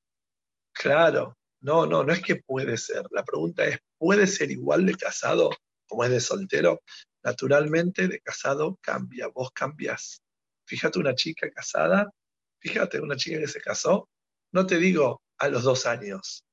[0.74, 3.04] Claro, no, no, no es que puede ser.
[3.12, 5.50] La pregunta es, ¿puede ser igual de casado
[5.88, 6.82] como es de soltero?
[7.24, 10.22] Naturalmente, de casado cambia, vos cambias.
[10.68, 12.12] Fíjate una chica casada,
[12.60, 14.10] fíjate una chica que se casó,
[14.52, 16.44] no te digo a los dos años,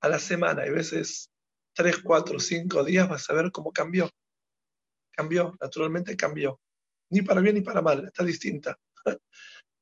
[0.00, 1.30] a la semana, hay veces
[1.74, 4.08] tres, cuatro, cinco días vas a ver cómo cambió.
[5.10, 6.60] Cambió, naturalmente cambió.
[7.10, 8.78] Ni para bien ni para mal, está distinta.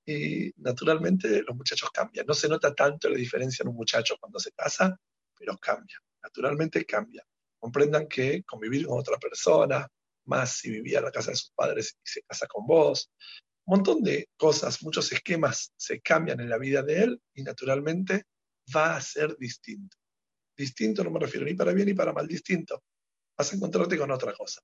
[0.06, 2.26] y naturalmente los muchachos cambian.
[2.26, 4.98] No se nota tanto la diferencia en un muchacho cuando se casa,
[5.38, 5.98] pero cambia.
[6.22, 7.26] Naturalmente cambia.
[7.58, 9.86] Comprendan que convivir con otra persona,
[10.26, 13.10] más si vivía en la casa de sus padres y se casa con vos,
[13.66, 18.24] montón de cosas, muchos esquemas se cambian en la vida de él y naturalmente
[18.74, 19.96] va a ser distinto.
[20.56, 22.82] Distinto no me refiero ni para bien ni para mal, distinto.
[23.36, 24.62] Vas a encontrarte con otra cosa.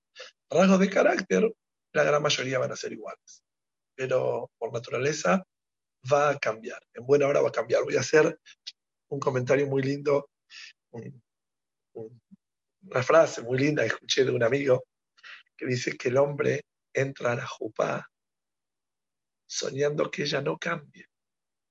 [0.48, 1.52] Rasgos de carácter,
[1.92, 3.42] la gran mayoría van a ser iguales,
[3.94, 5.44] pero por naturaleza
[6.10, 6.82] va a cambiar.
[6.94, 7.84] En buena hora va a cambiar.
[7.84, 8.38] Voy a hacer
[9.08, 10.30] un comentario muy lindo,
[11.92, 14.84] una frase muy linda que escuché de un amigo
[15.56, 16.62] que dice que el hombre
[16.94, 18.08] entra a la jupá
[19.52, 21.06] soñando que ella no cambie,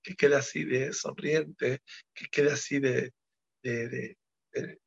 [0.04, 1.82] que quede así de sonriente,
[2.14, 3.12] que quede así de,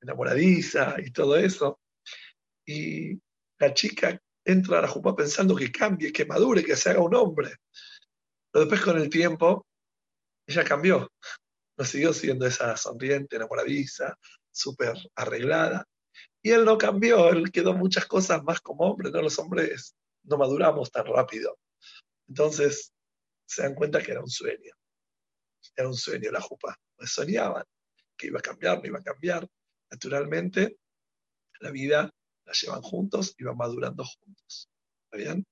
[0.01, 1.81] enamoradiza y todo eso.
[2.65, 3.21] Y
[3.59, 7.15] la chica entra a la jupa pensando que cambie, que madure, que se haga un
[7.15, 7.57] hombre.
[8.53, 9.67] Pero después con el tiempo,
[10.47, 11.11] ella cambió.
[11.77, 14.17] No siguió siendo esa sonriente, enamoradiza,
[14.53, 15.85] súper arreglada.
[16.41, 19.21] Y él no cambió, él quedó muchas cosas más como hombre, ¿no?
[19.21, 21.59] Los hombres no maduramos tan rápido.
[22.29, 22.93] Entonces
[23.47, 24.73] se dan cuenta que era un sueño.
[25.77, 26.77] Era un sueño la jupa.
[26.97, 27.65] Pues soñaban
[28.17, 29.49] que iba a cambiar, no iba a cambiar.
[29.91, 30.79] Naturalmente,
[31.61, 32.11] la vida
[32.45, 34.69] la llevan juntos y van madurando juntos.
[35.05, 35.47] ¿Está bien?